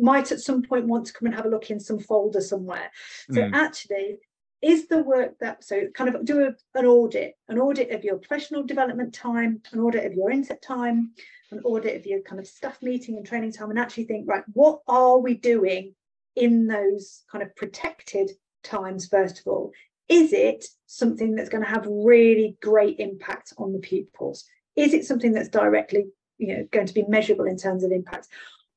[0.00, 2.90] might at some point want to come and have a look in some folder somewhere.
[3.30, 3.54] So mm.
[3.54, 4.18] actually,
[4.62, 8.18] is the work that so kind of do a, an audit, an audit of your
[8.18, 11.12] professional development time, an audit of your inset time,
[11.50, 14.44] an audit of your kind of staff meeting and training time, and actually think, right,
[14.52, 15.94] what are we doing
[16.36, 18.30] in those kind of protected
[18.62, 19.72] times, first of all?
[20.08, 24.44] Is it something that's going to have really great impact on the pupils?
[24.76, 28.28] Is it something that's directly, you know, going to be measurable in terms of impact?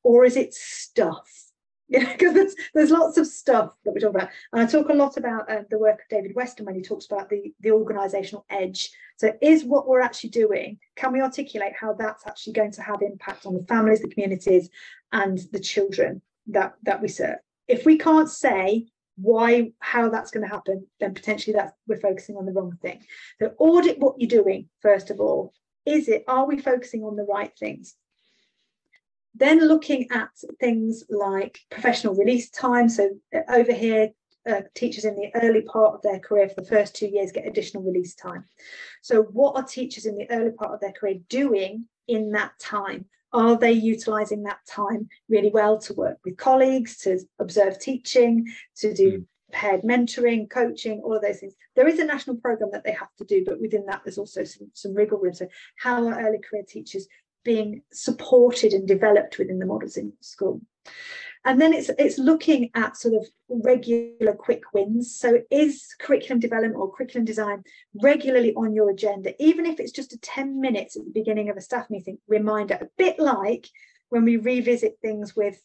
[0.04, 1.30] Or is it stuff?
[1.89, 4.30] Yeah, because there's, there's lots of stuff that we talk about.
[4.51, 7.06] And I talk a lot about uh, the work of David Weston when he talks
[7.06, 8.89] about the, the organizational edge.
[9.18, 13.04] So is what we're actually doing, can we articulate how that's actually going to have
[13.04, 14.70] impact on the families, the communities,
[15.12, 17.38] and the children that, that we serve?
[17.68, 22.36] If we can't say why how that's going to happen then potentially that we're focusing
[22.36, 22.99] on the wrong thing
[23.39, 25.54] so audit what you're doing first of all
[25.86, 27.95] is it are we focusing on the right things
[29.36, 30.30] then looking at
[30.60, 34.10] things like professional release time so uh, over here
[34.50, 37.48] uh, teachers in the early part of their career for the first two years get
[37.48, 38.44] additional release time
[39.02, 43.06] so what are teachers in the early part of their career doing in that time
[43.34, 48.46] are they utilizing that time really well to work with colleagues, to observe teaching,
[48.78, 49.26] to do mm.
[49.52, 51.56] paired mentoring, coaching, all of those things?
[51.76, 54.44] There is a national program that they have to do, but within that, there's also
[54.44, 55.34] some, some wriggle room.
[55.34, 55.48] So,
[55.80, 57.08] how are early career teachers
[57.44, 60.62] being supported and developed within the models in school?
[61.46, 66.76] and then it's it's looking at sort of regular quick wins so is curriculum development
[66.76, 67.64] or curriculum design
[68.02, 71.58] regularly on your agenda even if it's just a 10 minutes at the beginning of
[71.58, 73.68] a staff meeting reminder a bit like
[74.10, 75.62] when we revisit things with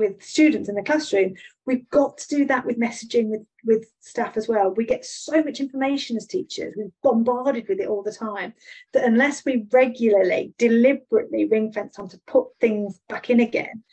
[0.00, 1.34] with students in the classroom
[1.70, 4.70] we've got to do that with messaging with with staff as well.
[4.70, 6.74] We get so much information as teachers.
[6.76, 8.54] We're bombarded with it all the time
[8.92, 13.84] that unless we regularly deliberately ring fence on to put things back in again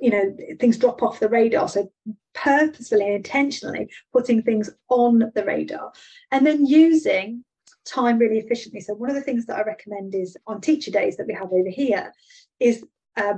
[0.00, 1.68] you know things drop off the radar.
[1.68, 1.92] So
[2.34, 5.92] purposefully and intentionally putting things on the radar
[6.32, 7.44] and then using
[7.84, 8.80] time really efficiently.
[8.80, 11.52] So one of the things that i recommend is on teacher days that we have
[11.52, 12.12] over here
[12.58, 12.84] is
[13.16, 13.34] uh,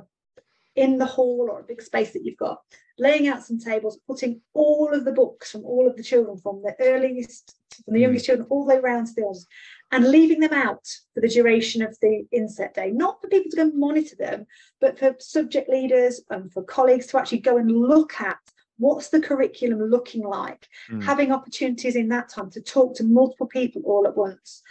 [0.76, 2.58] in the hall or a big space that you've got
[2.98, 6.62] laying out some tables putting all of the books from all of the children from
[6.62, 8.02] the earliest from the mm.
[8.02, 9.46] youngest children all the way around to the oldest
[9.92, 13.56] and leaving them out for the duration of the inset day, not for people to
[13.58, 14.46] go monitor them,
[14.80, 18.38] but for subject leaders and for colleagues to actually go and look at
[18.78, 21.02] what's the curriculum looking like, mm.
[21.02, 24.62] having opportunities in that time to talk to multiple people all at once.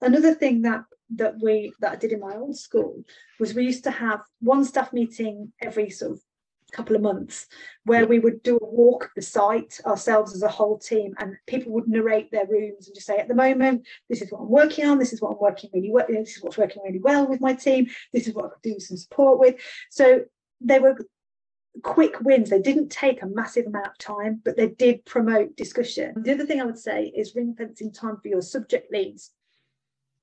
[0.00, 0.84] Another thing that
[1.16, 3.02] that we that I did in my old school
[3.38, 6.20] was we used to have one staff meeting every sort of
[6.72, 7.46] couple of months
[7.84, 11.36] where we would do a walk of the site ourselves as a whole team and
[11.46, 14.48] people would narrate their rooms and just say at the moment this is what i'm
[14.48, 17.28] working on this is what i'm working really well this is what's working really well
[17.28, 19.56] with my team this is what i could do some support with.
[19.90, 20.22] So
[20.60, 20.96] they were
[21.82, 22.50] quick wins.
[22.50, 26.14] They didn't take a massive amount of time but they did promote discussion.
[26.16, 29.30] The other thing i would say is ring fencing time for your subject leads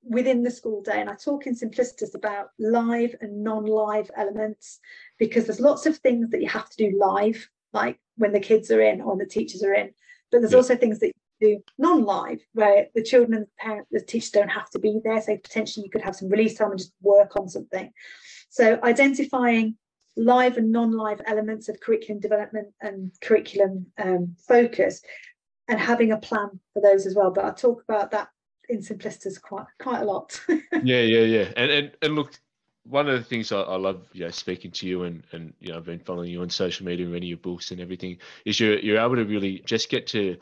[0.02, 1.00] within the school day.
[1.00, 4.80] And I talk in Simplicitus about live and non-live elements
[5.18, 8.70] because there's lots of things that you have to do live, like when the kids
[8.70, 9.90] are in or the teachers are in.
[10.30, 10.58] But there's yeah.
[10.58, 14.48] also things that you do non-live where the children and the parent, the teachers don't
[14.48, 15.20] have to be there.
[15.20, 17.92] So potentially you could have some release time and just work on something.
[18.48, 19.76] So identifying
[20.16, 25.02] live and non-live elements of curriculum development and curriculum um, focus
[25.68, 27.30] and having a plan for those as well.
[27.30, 28.28] But I'll talk about that
[28.70, 30.40] in Simplicitus quite quite a lot.
[30.48, 31.52] yeah, yeah, yeah.
[31.56, 32.38] And and and look,
[32.84, 35.70] one of the things I, I, love, you know, speaking to you and and you
[35.70, 38.58] know, I've been following you on social media and reading your books and everything, is
[38.58, 40.36] you're you're able to really just get to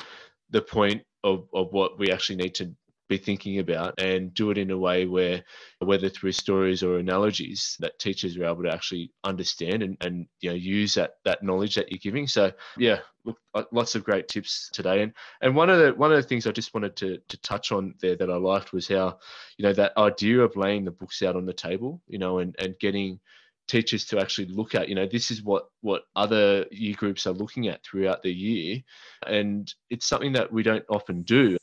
[0.50, 2.70] the point of of what we actually need to
[3.08, 5.42] be thinking about and do it in a way where
[5.78, 10.50] whether through stories or analogies that teachers are able to actually understand and, and you
[10.50, 12.26] know use that that knowledge that you're giving.
[12.26, 15.02] So yeah look uh, lots of great tips today.
[15.02, 17.72] And and one of the one of the things i just wanted to to touch
[17.72, 19.18] on there that i liked was how
[19.56, 22.54] you know that idea of laying the books out on the table you know and
[22.58, 23.20] and getting
[23.68, 27.32] teachers to actually look at you know this is what what other year groups are
[27.32, 28.82] looking at throughout the year.
[29.26, 31.58] And it's something that we don't often do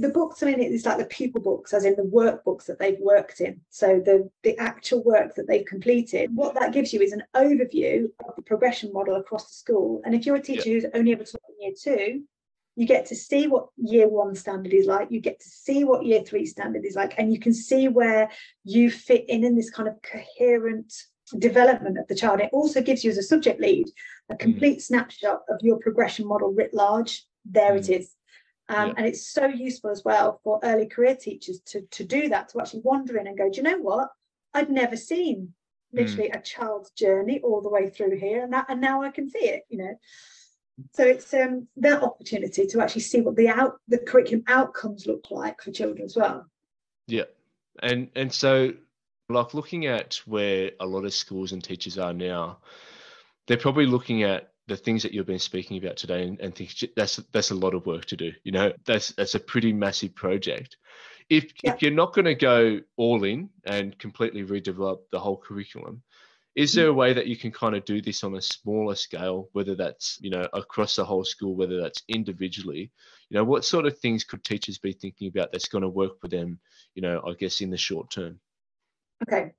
[0.00, 3.00] the books, I mean, it's like the pupil books, as in the workbooks that they've
[3.00, 3.60] worked in.
[3.70, 6.34] So the, the actual work that they've completed.
[6.34, 10.00] What that gives you is an overview of the progression model across the school.
[10.04, 10.74] And if you're a teacher yeah.
[10.74, 12.22] who's only ever taught in year two,
[12.76, 16.06] you get to see what year one standard is like, you get to see what
[16.06, 18.30] year three standard is like, and you can see where
[18.62, 20.92] you fit in in this kind of coherent
[21.38, 22.40] development of the child.
[22.40, 23.88] It also gives you as a subject lead
[24.30, 24.38] a mm.
[24.38, 24.82] complete mm.
[24.82, 27.24] snapshot of your progression model writ large.
[27.44, 27.78] There mm.
[27.78, 28.14] it is
[28.68, 28.94] um, yeah.
[28.96, 32.60] And it's so useful as well for early career teachers to, to do that, to
[32.60, 34.08] actually wander in and go, do you know what?
[34.54, 35.54] I'd never seen
[35.92, 36.38] literally mm.
[36.38, 38.42] a child's journey all the way through here.
[38.42, 39.94] And, that, and now I can see it, you know.
[40.94, 45.26] So it's um, that opportunity to actually see what the out the curriculum outcomes look
[45.30, 46.46] like for children as well.
[47.08, 47.24] Yeah.
[47.82, 48.74] And and so
[49.28, 52.58] like looking at where a lot of schools and teachers are now,
[53.46, 56.72] they're probably looking at the things that you've been speaking about today and, and think
[56.94, 60.14] that's that's a lot of work to do you know that's that's a pretty massive
[60.14, 60.76] project.
[61.28, 61.72] If yeah.
[61.72, 66.02] if you're not going to go all in and completely redevelop the whole curriculum
[66.54, 69.48] is there a way that you can kind of do this on a smaller scale
[69.52, 72.90] whether that's you know across the whole school whether that's individually?
[73.30, 76.20] You know what sort of things could teachers be thinking about that's going to work
[76.20, 76.58] for them
[76.94, 78.38] you know i guess in the short term?
[79.22, 79.52] Okay.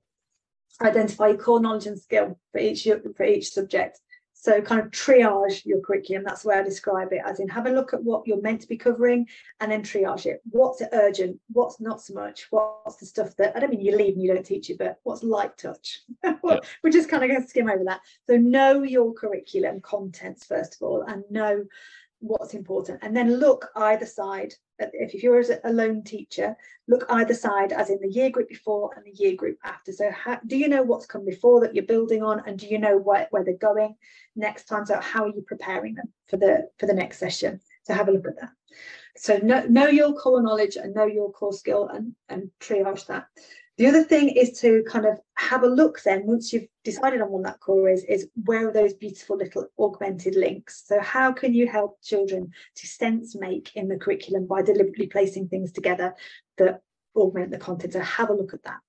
[0.82, 4.00] Identify core knowledge and skill for each for each subject
[4.42, 6.24] so kind of triage your curriculum.
[6.24, 8.62] That's the way I describe it, as in have a look at what you're meant
[8.62, 9.28] to be covering
[9.60, 10.40] and then triage it.
[10.48, 11.38] What's urgent?
[11.52, 12.46] What's not so much?
[12.48, 14.98] What's the stuff that I don't mean you leave and you don't teach it, but
[15.02, 16.00] what's light touch?
[16.22, 18.00] We're just kind of going to skim over that.
[18.26, 21.64] So know your curriculum contents first of all, and know
[22.20, 24.52] what's important and then look either side
[24.92, 26.56] if you're a lone teacher
[26.88, 29.92] look either side as in the year group before and the year group after.
[29.92, 32.78] So how, do you know what's come before that you're building on and do you
[32.78, 33.94] know where, where they're going
[34.36, 34.86] next time?
[34.86, 37.60] So how are you preparing them for the for the next session?
[37.84, 38.50] So have a look at that.
[39.16, 43.26] So know, know your core knowledge and know your core skill and and triage that
[43.80, 47.30] the other thing is to kind of have a look then, once you've decided on
[47.30, 50.82] what that core is, is where are those beautiful little augmented links?
[50.86, 55.48] So how can you help children to sense make in the curriculum by deliberately placing
[55.48, 56.14] things together
[56.58, 56.82] that
[57.16, 57.94] augment the content?
[57.94, 58.80] So have a look at that.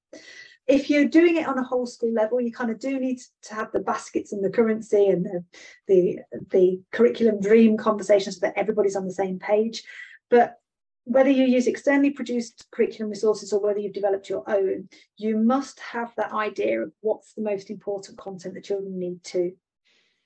[0.68, 3.56] If you're doing it on a whole school level, you kind of do need to
[3.56, 5.46] have the baskets and the currency and the,
[5.88, 6.20] the,
[6.50, 9.84] the curriculum dream conversation so that everybody's on the same page.
[10.30, 10.61] But
[11.06, 14.88] whether you use externally produced curriculum resources or whether you've developed your own,
[15.18, 19.52] you must have that idea of what's the most important content that children need to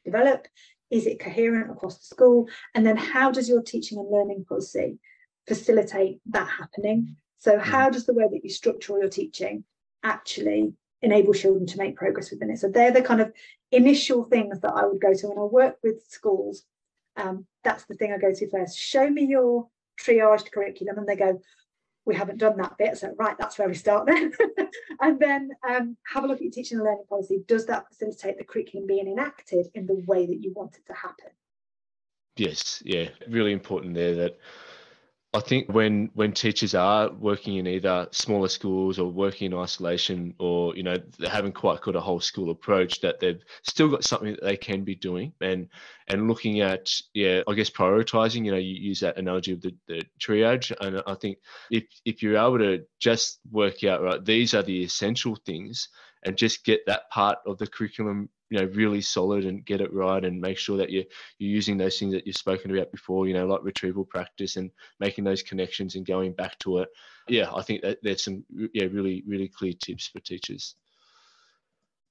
[0.03, 0.47] develop.
[0.91, 2.49] Is it coherent across the school?
[2.73, 4.99] And then how does your teaching and learning policy
[5.47, 7.15] facilitate that happening?
[7.37, 7.63] So, hmm.
[7.63, 9.63] how does the way that you structure your teaching
[10.03, 12.59] actually enable children to make progress within it?
[12.59, 13.31] So, they're the kind of
[13.71, 16.63] initial things that I would go to when I work with schools.
[17.17, 18.77] Um, that's the thing I go to first.
[18.77, 19.67] Show me your
[19.99, 21.39] triaged curriculum and they go,
[22.05, 22.97] we haven't done that bit.
[22.97, 24.31] So, right, that's where we start then.
[25.01, 27.43] and then um, have a look at your teaching and learning policy.
[27.47, 30.93] Does that facilitate the curriculum being enacted in the way that you want it to
[30.93, 31.31] happen?
[32.37, 34.37] Yes, yeah, really important there that
[35.35, 40.33] I think when when teachers are working in either smaller schools or working in isolation
[40.39, 44.05] or you know they haven't quite got a whole school approach that they've still got
[44.05, 45.67] something that they can be doing and
[46.07, 49.75] and looking at yeah I guess prioritizing you know you use that analogy of the,
[49.87, 50.71] the triage.
[50.79, 51.39] And I think
[51.69, 55.89] if if you're able to just work out right these are the essential things
[56.23, 59.93] and just get that part of the curriculum you know really solid and get it
[59.93, 61.03] right and make sure that you're
[61.39, 64.71] you're using those things that you've spoken about before you know like retrieval practice and
[64.99, 66.89] making those connections and going back to it
[67.27, 68.43] yeah i think that there's some
[68.73, 70.75] yeah really really clear tips for teachers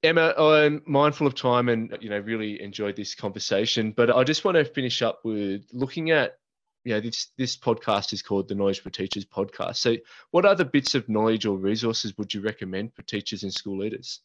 [0.03, 4.45] Emma, I'm mindful of time and you know really enjoyed this conversation, but I just
[4.45, 6.37] want to finish up with looking at
[6.85, 9.77] you know this this podcast is called the Knowledge for Teachers podcast.
[9.77, 9.97] So,
[10.31, 14.21] what other bits of knowledge or resources would you recommend for teachers and school leaders?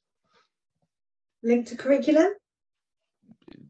[1.44, 2.34] Linked to curriculum?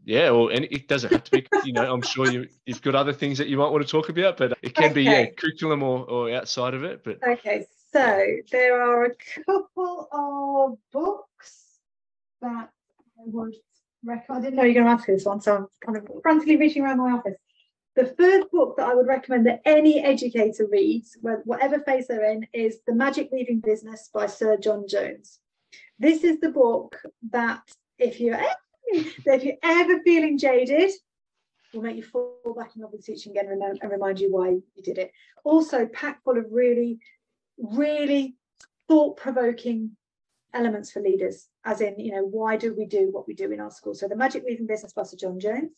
[0.06, 1.48] Yeah, well, and it doesn't have to be.
[1.64, 4.10] You know, I'm sure you you've got other things that you might want to talk
[4.10, 4.94] about, but it can okay.
[4.94, 7.04] be yeah, curriculum or, or outside of it.
[7.04, 9.16] But okay, so there are a
[9.46, 11.80] couple of books
[12.42, 13.54] that I would
[14.04, 14.40] recommend.
[14.40, 16.58] I didn't know you were going to ask this one, so I'm kind of frantically
[16.58, 17.36] reaching around my office.
[17.96, 22.48] The first book that I would recommend that any educator reads, whatever phase they're in,
[22.54, 25.40] is The Magic Weaving Business by Sir John Jones.
[26.00, 27.02] This is the book
[27.32, 27.62] that
[27.98, 28.40] if you're
[28.88, 30.92] if you're ever feeling jaded,
[31.74, 34.84] will make you fall back in love with teaching again and, remind you why you
[34.84, 35.12] did it.
[35.44, 37.00] Also, packed full of really,
[37.58, 38.36] really
[38.88, 39.96] thought-provoking
[40.54, 43.60] elements for leaders, as in, you know, why do we do what we do in
[43.60, 43.94] our school?
[43.94, 45.78] So the Magic Weaving Business by John Jones.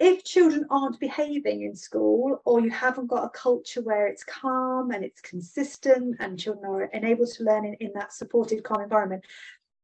[0.00, 4.90] If children aren't behaving in school, or you haven't got a culture where it's calm
[4.90, 9.24] and it's consistent and children are enabled to learn in, in that supported, calm environment,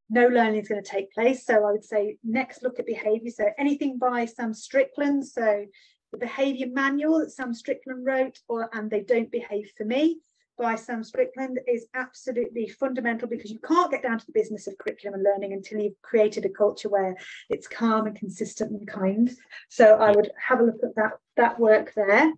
[0.09, 1.47] no learning is going to take place.
[1.47, 3.31] So I would say next look at behaviour.
[3.31, 5.27] So anything by Sam Strickland.
[5.27, 5.67] So
[6.11, 10.21] the behaviour manual that Sam Strickland wrote, or and they don't behave for me
[10.61, 14.77] by Sam Strickland is absolutely fundamental because you can't get down to the business of
[14.77, 17.17] curriculum and learning until you've created a culture where
[17.49, 19.31] it's calm and consistent and kind.
[19.71, 22.33] So I would have a look at that that work there.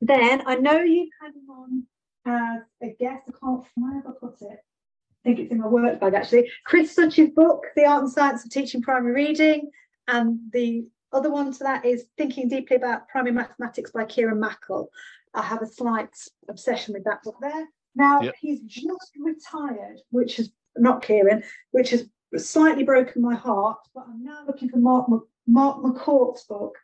[0.00, 1.86] Then I know you've had on
[2.26, 3.22] as uh, a guest.
[3.28, 4.58] I can't find I put it.
[4.58, 6.50] I think it's in my work bag actually.
[6.64, 9.70] Chris Such's book, The Art and Science of Teaching Primary Reading,
[10.06, 14.90] and the other one to that is Thinking Deeply About Primary Mathematics by Kieran Mackle.
[15.34, 16.14] I have a slight
[16.48, 17.66] obsession with that book there.
[17.94, 18.34] Now yep.
[18.40, 23.78] he's just retired, which is not Kieran, which has slightly broken my heart.
[23.94, 25.08] But I'm now looking for Mark
[25.46, 26.76] Mark McCourt's book.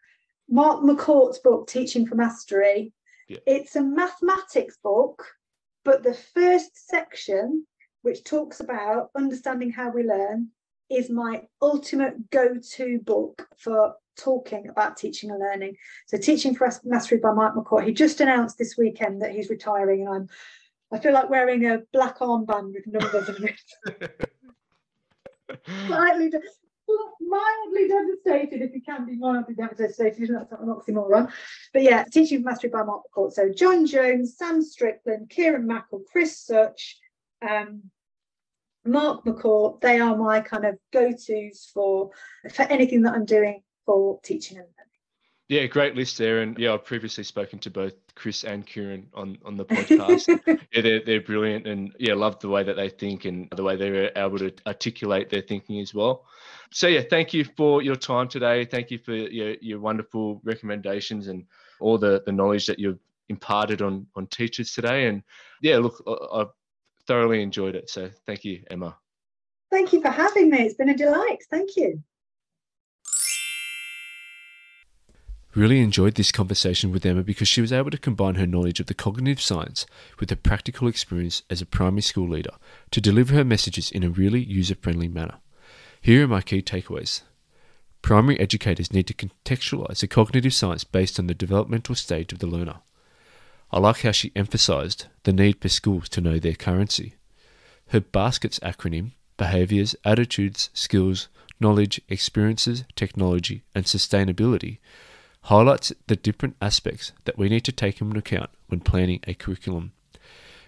[0.48, 2.92] Mark McCourt's book, Teaching for Mastery.
[3.28, 3.42] Yep.
[3.46, 5.24] It's a mathematics book,
[5.84, 7.66] but the first section,
[8.02, 10.48] which talks about understanding how we learn,
[10.90, 15.76] is my ultimate go-to book for talking about teaching and learning.
[16.06, 17.86] So Teaching for us, Mastery by Mark McCourt.
[17.86, 20.28] He just announced this weekend that he's retiring and I'm
[20.92, 24.30] I feel like wearing a black armband with numbers and it.
[25.86, 26.30] Slightly
[27.20, 31.32] mildly devastated if you can be mildly devastated, that's not an oxymoron.
[31.72, 33.32] But yeah, Teaching for Mastery by Mark McCourt.
[33.32, 36.98] So John Jones, Sam Strickland, Kieran Mackle, Chris Such,
[37.48, 37.90] um,
[38.84, 42.10] Mark McCourt, they are my kind of go-tos for
[42.52, 44.84] for anything that I'm doing for teaching and learning.
[45.48, 46.40] Yeah, great list there.
[46.40, 50.26] And yeah, I've previously spoken to both Chris and Kieran on, on the podcast.
[50.72, 51.66] yeah, they're, they're brilliant.
[51.66, 55.28] And yeah, love the way that they think and the way they're able to articulate
[55.28, 56.24] their thinking as well.
[56.72, 58.64] So yeah, thank you for your time today.
[58.64, 61.44] Thank you for your, your wonderful recommendations and
[61.78, 65.08] all the, the knowledge that you've imparted on, on teachers today.
[65.08, 65.22] And
[65.60, 66.02] yeah, look,
[66.32, 66.52] I've
[67.06, 67.90] thoroughly enjoyed it.
[67.90, 68.96] So thank you, Emma.
[69.70, 70.62] Thank you for having me.
[70.62, 71.42] It's been a delight.
[71.50, 72.02] Thank you.
[75.54, 78.86] Really enjoyed this conversation with Emma because she was able to combine her knowledge of
[78.86, 79.86] the cognitive science
[80.18, 82.50] with her practical experience as a primary school leader
[82.90, 85.36] to deliver her messages in a really user friendly manner.
[86.00, 87.22] Here are my key takeaways.
[88.02, 92.48] Primary educators need to contextualize the cognitive science based on the developmental stage of the
[92.48, 92.80] learner.
[93.70, 97.14] I like how she emphasized the need for schools to know their currency.
[97.88, 101.28] Her BASKETS acronym behaviors, attitudes, skills,
[101.60, 104.78] knowledge, experiences, technology, and sustainability
[105.44, 109.92] highlights the different aspects that we need to take into account when planning a curriculum.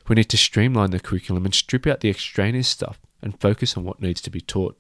[0.07, 3.85] We need to streamline the curriculum and strip out the extraneous stuff and focus on
[3.85, 4.78] what needs to be taught.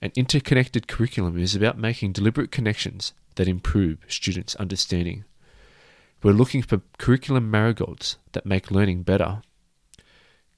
[0.00, 5.24] An interconnected curriculum is about making deliberate connections that improve students' understanding.
[6.22, 9.42] We're looking for curriculum marigolds that make learning better.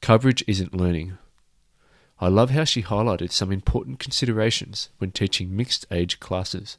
[0.03, 1.17] Coverage isn't learning.
[2.21, 6.77] I love how she highlighted some important considerations when teaching mixed age classes.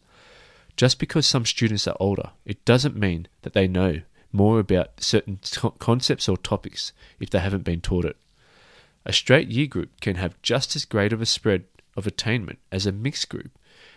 [0.80, 4.00] Just because some students are older, it doesn't mean that they know
[4.32, 5.38] more about certain
[5.78, 8.16] concepts or topics if they haven't been taught it.
[9.04, 11.66] A straight year group can have just as great of a spread
[11.98, 13.52] of attainment as a mixed group,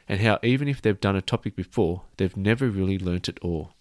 [0.09, 3.75] and how even if they've done a topic before, they've never really learnt it all.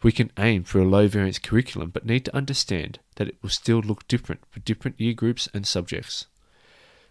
[0.00, 3.50] We can aim for a low variance curriculum, but need to understand that it will
[3.50, 6.26] still look different for different year groups and subjects.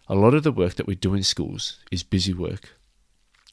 [0.08, 2.79] A lot of the work that we do in schools is busy work.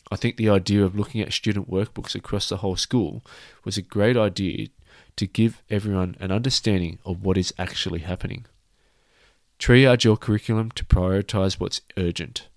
[0.10, 3.24] I think the idea of looking at student workbooks across the whole school
[3.64, 4.68] was a great idea
[5.18, 8.46] to give everyone an understanding of what is actually happening.
[9.60, 12.48] Triage your curriculum to prioritise what's urgent.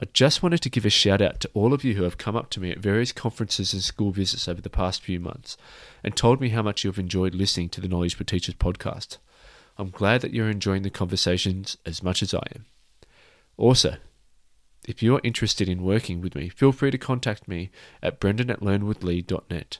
[0.00, 2.36] I just wanted to give a shout out to all of you who have come
[2.36, 5.56] up to me at various conferences and school visits over the past few months
[6.02, 9.18] and told me how much you have enjoyed listening to the Knowledge for Teachers podcast.
[9.76, 12.64] I'm glad that you're enjoying the conversations as much as I am.
[13.56, 13.96] Also,
[14.90, 17.70] if you're interested in working with me, feel free to contact me
[18.02, 19.78] at brendan at.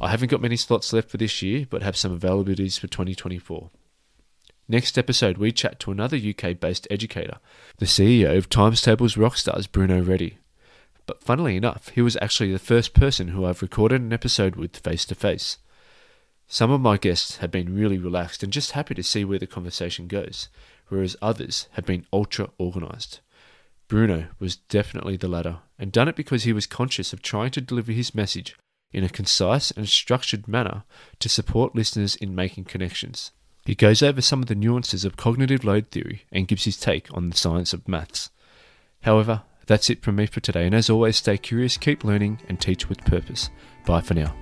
[0.00, 3.70] I haven't got many slots left for this year, but have some availabilities for 2024.
[4.68, 7.38] Next episode, we chat to another UK based educator,
[7.78, 10.38] the CEO of Times Tables Rock Stars, Bruno Reddy.
[11.06, 14.76] but funnily enough, he was actually the first person who I've recorded an episode with
[14.76, 15.58] face to face.
[16.48, 19.46] Some of my guests have been really relaxed and just happy to see where the
[19.46, 20.48] conversation goes,
[20.88, 23.20] whereas others have been ultra organised.
[23.90, 27.60] Bruno was definitely the latter, and done it because he was conscious of trying to
[27.60, 28.56] deliver his message
[28.92, 30.84] in a concise and structured manner
[31.18, 33.32] to support listeners in making connections.
[33.66, 37.12] He goes over some of the nuances of cognitive load theory and gives his take
[37.12, 38.30] on the science of maths.
[39.02, 42.60] However, that's it from me for today, and as always, stay curious, keep learning, and
[42.60, 43.50] teach with purpose.
[43.86, 44.36] Bye for now.